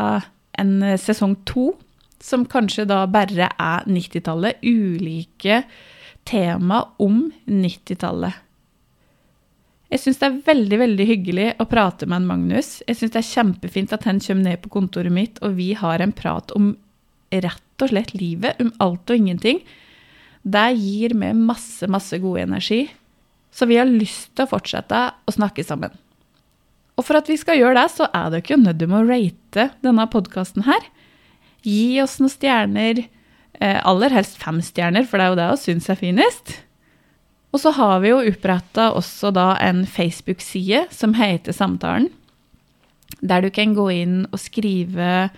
en 0.58 0.72
sesong 0.98 1.36
to, 1.46 1.70
som 2.18 2.46
kanskje 2.50 2.88
da 2.90 3.04
bare 3.06 3.46
er 3.54 3.86
90-tallet. 3.86 4.58
Ulike 4.66 5.62
tema 6.26 6.82
om 6.98 7.28
90-tallet. 7.46 8.34
Jeg 9.88 10.02
syns 10.02 10.18
det 10.20 10.26
er 10.28 10.40
veldig 10.44 10.78
veldig 10.82 11.06
hyggelig 11.08 11.46
å 11.62 11.66
prate 11.68 12.06
med 12.08 12.20
en 12.20 12.28
Magnus. 12.28 12.82
Jeg 12.84 12.98
syns 12.98 13.14
det 13.14 13.20
er 13.22 13.30
kjempefint 13.30 13.94
at 13.96 14.04
han 14.04 14.20
kommer 14.20 14.50
ned 14.50 14.60
på 14.60 14.72
kontoret 14.74 15.14
mitt, 15.14 15.40
og 15.40 15.56
vi 15.56 15.70
har 15.78 16.04
en 16.04 16.12
prat 16.12 16.52
om 16.56 16.74
rett 17.32 17.84
og 17.84 17.92
slett 17.92 18.12
livet, 18.16 18.60
om 18.60 18.72
alt 18.84 19.08
og 19.08 19.16
ingenting. 19.16 19.62
Det 20.44 20.66
gir 20.76 21.14
meg 21.16 21.40
masse, 21.40 21.88
masse 21.88 22.20
god 22.20 22.42
energi. 22.44 22.82
Så 23.48 23.68
vi 23.68 23.78
har 23.80 23.88
lyst 23.88 24.34
til 24.36 24.44
å 24.44 24.50
fortsette 24.50 25.00
å 25.24 25.34
snakke 25.34 25.64
sammen. 25.64 25.94
Og 26.98 27.06
for 27.06 27.16
at 27.16 27.28
vi 27.30 27.38
skal 27.40 27.60
gjøre 27.60 27.78
det, 27.80 27.88
så 27.94 28.08
er 28.12 28.32
det 28.34 28.44
jo 28.50 28.58
nødt 28.60 28.80
til 28.82 28.92
å 28.92 29.04
rate 29.06 29.68
denne 29.86 30.08
podkasten 30.12 30.66
her. 30.68 30.84
Gi 31.64 31.96
oss 32.02 32.18
noen 32.20 32.32
stjerner. 32.32 33.06
Eh, 33.58 33.78
aller 33.88 34.12
helst 34.14 34.36
fem 34.42 34.60
stjerner, 34.62 35.06
for 35.08 35.18
det 35.18 35.24
er 35.24 35.32
jo 35.32 35.38
det 35.40 35.50
vi 35.54 35.62
syns 35.64 35.88
er 35.90 35.98
finest. 35.98 36.58
Og 37.52 37.62
så 37.62 37.72
har 37.76 38.00
vi 38.02 38.12
jo 38.12 38.20
oppretta 38.28 38.90
også 38.96 39.32
da 39.32 39.54
en 39.64 39.84
Facebook-side 39.88 40.86
som 40.94 41.16
heter 41.16 41.56
Samtalen. 41.56 42.10
Der 43.24 43.42
du 43.42 43.48
kan 43.50 43.72
gå 43.74 43.88
inn 43.94 44.18
og 44.28 44.40
skrive 44.42 45.30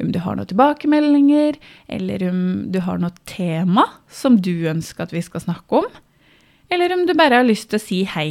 om 0.00 0.12
du 0.12 0.20
har 0.22 0.36
noen 0.36 0.48
tilbakemeldinger, 0.48 1.56
eller 1.88 2.22
om 2.28 2.40
du 2.72 2.78
har 2.84 3.00
noe 3.00 3.16
tema 3.28 3.86
som 4.12 4.36
du 4.38 4.68
ønsker 4.70 5.06
at 5.06 5.14
vi 5.14 5.24
skal 5.24 5.42
snakke 5.42 5.82
om. 5.82 5.88
Eller 6.72 6.92
om 6.94 7.06
du 7.06 7.14
bare 7.16 7.40
har 7.40 7.46
lyst 7.46 7.70
til 7.70 7.80
å 7.80 7.82
si 7.82 8.00
hei. 8.10 8.28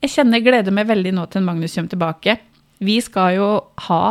Jeg 0.00 0.14
kjenner 0.14 0.42
gleder 0.44 0.74
meg 0.74 0.88
veldig 0.88 1.12
nå 1.16 1.26
til 1.32 1.44
Magnus 1.44 1.76
kommer 1.76 1.92
tilbake. 1.92 2.36
Vi 2.80 2.96
skal 3.04 3.34
jo 3.36 3.48
ha, 3.88 4.02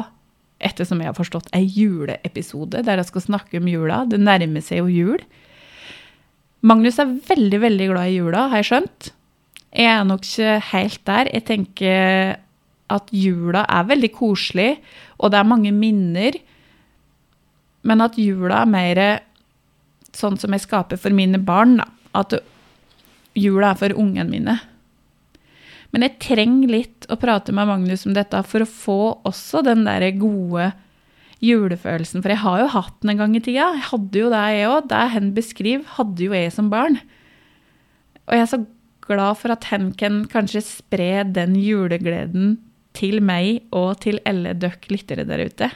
ettersom 0.62 1.02
jeg 1.02 1.10
har 1.10 1.18
forstått, 1.18 1.50
ei 1.56 1.66
juleepisode 1.66 2.84
der 2.86 3.02
jeg 3.02 3.10
skal 3.10 3.26
snakke 3.26 3.62
om 3.62 3.70
jula. 3.70 4.04
Det 4.10 4.20
nærmer 4.22 4.66
seg 4.66 4.84
jo 4.84 4.92
jul. 4.92 5.24
Magnus 6.66 7.00
er 7.00 7.16
veldig, 7.30 7.62
veldig 7.64 7.88
glad 7.94 8.12
i 8.12 8.18
jula, 8.18 8.48
har 8.52 8.62
jeg 8.62 8.70
skjønt. 8.70 9.10
Jeg 9.70 9.92
er 9.94 10.06
nok 10.08 10.26
ikke 10.26 10.56
helt 10.72 11.02
der. 11.08 11.30
Jeg 11.32 11.46
tenker 11.48 12.38
at 12.90 13.12
jula 13.14 13.64
er 13.70 13.88
veldig 13.88 14.10
koselig, 14.16 14.72
og 15.22 15.32
det 15.32 15.40
er 15.40 15.48
mange 15.48 15.72
minner. 15.76 16.40
Men 17.88 18.04
at 18.04 18.18
jula 18.20 18.64
er 18.64 18.74
mer 18.74 19.04
sånn 20.16 20.40
som 20.42 20.52
jeg 20.56 20.66
skaper 20.66 21.00
for 21.00 21.16
mine 21.16 21.40
barn. 21.40 21.78
Da. 21.80 21.88
At 22.18 22.36
jula 23.38 23.72
er 23.72 23.80
for 23.80 23.96
ungene 23.96 24.28
mine. 24.28 24.58
Men 25.94 26.06
jeg 26.06 26.20
trenger 26.22 26.74
litt 26.74 27.08
å 27.10 27.18
prate 27.18 27.54
med 27.56 27.70
Magnus 27.70 28.06
om 28.06 28.14
dette 28.18 28.42
for 28.46 28.66
å 28.66 28.70
få 28.70 29.00
også 29.30 29.64
den 29.66 29.88
der 29.88 30.06
gode 30.20 30.72
julefølelsen. 31.44 32.24
For 32.24 32.34
jeg 32.34 32.44
har 32.44 32.64
jo 32.64 32.72
hatt 32.76 32.96
den 33.02 33.14
en 33.14 33.22
gang 33.24 33.36
i 33.38 33.44
tida. 33.44 33.70
Jeg 33.78 33.88
hadde 33.92 34.24
jo 34.24 34.32
det, 34.34 34.44
jeg 34.56 34.72
òg. 34.72 34.90
Det 34.92 35.04
hen 35.16 35.32
beskriver, 35.38 35.86
hadde 35.98 36.26
jo 36.26 36.36
jeg 36.36 36.54
som 36.56 36.72
barn. 36.72 37.00
Og 38.28 38.36
jeg 38.36 38.46
er 38.46 38.52
så 38.52 38.64
glad 39.10 39.40
for 39.42 39.54
at 39.54 39.70
hen 39.72 39.92
kan 39.98 40.24
kanskje 40.30 40.62
spre 40.66 41.24
den 41.26 41.56
julegleden 41.58 42.58
til 42.98 43.22
meg 43.26 43.64
og 43.76 44.02
til 44.04 44.20
alle 44.28 44.54
døkk 44.58 44.90
lyttere 44.92 45.26
der 45.28 45.46
ute. 45.48 45.70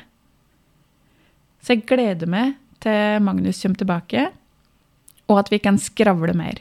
Så 1.63 1.77
jeg 1.77 1.87
gleder 1.87 2.29
meg 2.29 2.57
til 2.83 3.23
Magnus 3.23 3.61
kommer 3.63 3.79
tilbake, 3.79 4.27
og 5.31 5.39
at 5.39 5.51
vi 5.53 5.61
kan 5.63 5.79
skravle 5.79 6.35
mer. 6.35 6.59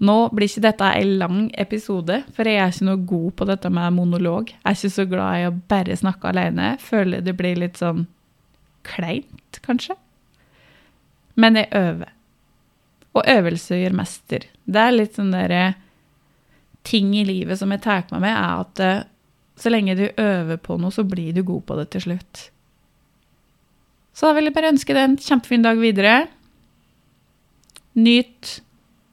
Nå 0.00 0.16
blir 0.32 0.48
ikke 0.48 0.64
dette 0.64 0.86
en 0.96 1.10
lang 1.20 1.40
episode, 1.60 2.22
for 2.32 2.48
jeg 2.48 2.56
er 2.56 2.72
ikke 2.72 2.86
noe 2.88 3.02
god 3.08 3.32
på 3.36 3.46
dette 3.50 3.70
med 3.72 3.96
monolog. 3.98 4.52
Jeg 4.54 4.62
er 4.64 4.78
ikke 4.78 4.94
så 4.94 5.04
glad 5.10 5.40
i 5.40 5.48
å 5.50 5.58
bare 5.68 5.98
snakke 6.00 6.30
alene. 6.30 6.70
Føler 6.80 7.20
det 7.24 7.34
blir 7.36 7.60
litt 7.60 7.76
sånn 7.80 8.06
kleint, 8.88 9.60
kanskje. 9.66 9.98
Men 11.36 11.60
jeg 11.60 11.68
øver. 11.76 12.14
Og 13.12 13.28
øvelse 13.28 13.76
gjør 13.76 13.98
mester. 13.98 14.46
Det 14.64 14.80
er 14.86 14.96
litt 14.96 15.18
sånn 15.18 15.34
derre 15.34 15.74
ting 16.86 17.12
i 17.18 17.26
livet 17.28 17.60
som 17.60 17.72
jeg 17.74 17.82
tar 17.84 18.06
med 18.14 18.22
meg, 18.24 18.32
er 18.32 18.64
at 18.64 18.80
eh, 18.80 19.02
så 19.60 19.68
lenge 19.68 19.98
du 19.98 20.06
øver 20.08 20.56
på 20.64 20.78
noe, 20.80 20.94
så 20.94 21.04
blir 21.04 21.34
du 21.36 21.42
god 21.44 21.66
på 21.68 21.76
det 21.76 21.90
til 21.92 22.06
slutt. 22.06 22.46
Så 24.16 24.30
da 24.30 24.36
vil 24.36 24.48
jeg 24.48 24.56
bare 24.56 24.72
ønske 24.72 24.96
deg 24.96 25.04
en 25.04 25.18
kjempefin 25.20 25.66
dag 25.66 25.80
videre. 25.80 26.14
Nyt 28.00 28.60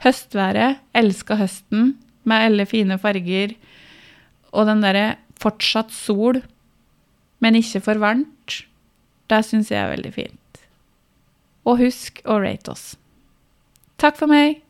høstværet. 0.03 0.81
Elska 0.97 1.37
høsten 1.39 1.95
med 2.27 2.49
alle 2.49 2.67
fine 2.69 2.99
farger. 3.01 3.55
Og 4.53 4.67
den 4.69 4.83
derre 4.83 5.17
fortsatt 5.37 5.93
sol, 5.93 6.41
men 7.43 7.57
ikke 7.59 7.83
for 7.85 8.01
varmt. 8.01 8.61
Det 9.27 9.43
syns 9.45 9.71
jeg 9.71 9.83
er 9.83 9.91
veldig 9.91 10.13
fint. 10.15 10.61
Og 11.67 11.81
husk 11.83 12.21
å 12.25 12.39
rate 12.41 12.71
oss. 12.71 12.95
Takk 13.99 14.17
for 14.19 14.31
meg. 14.31 14.61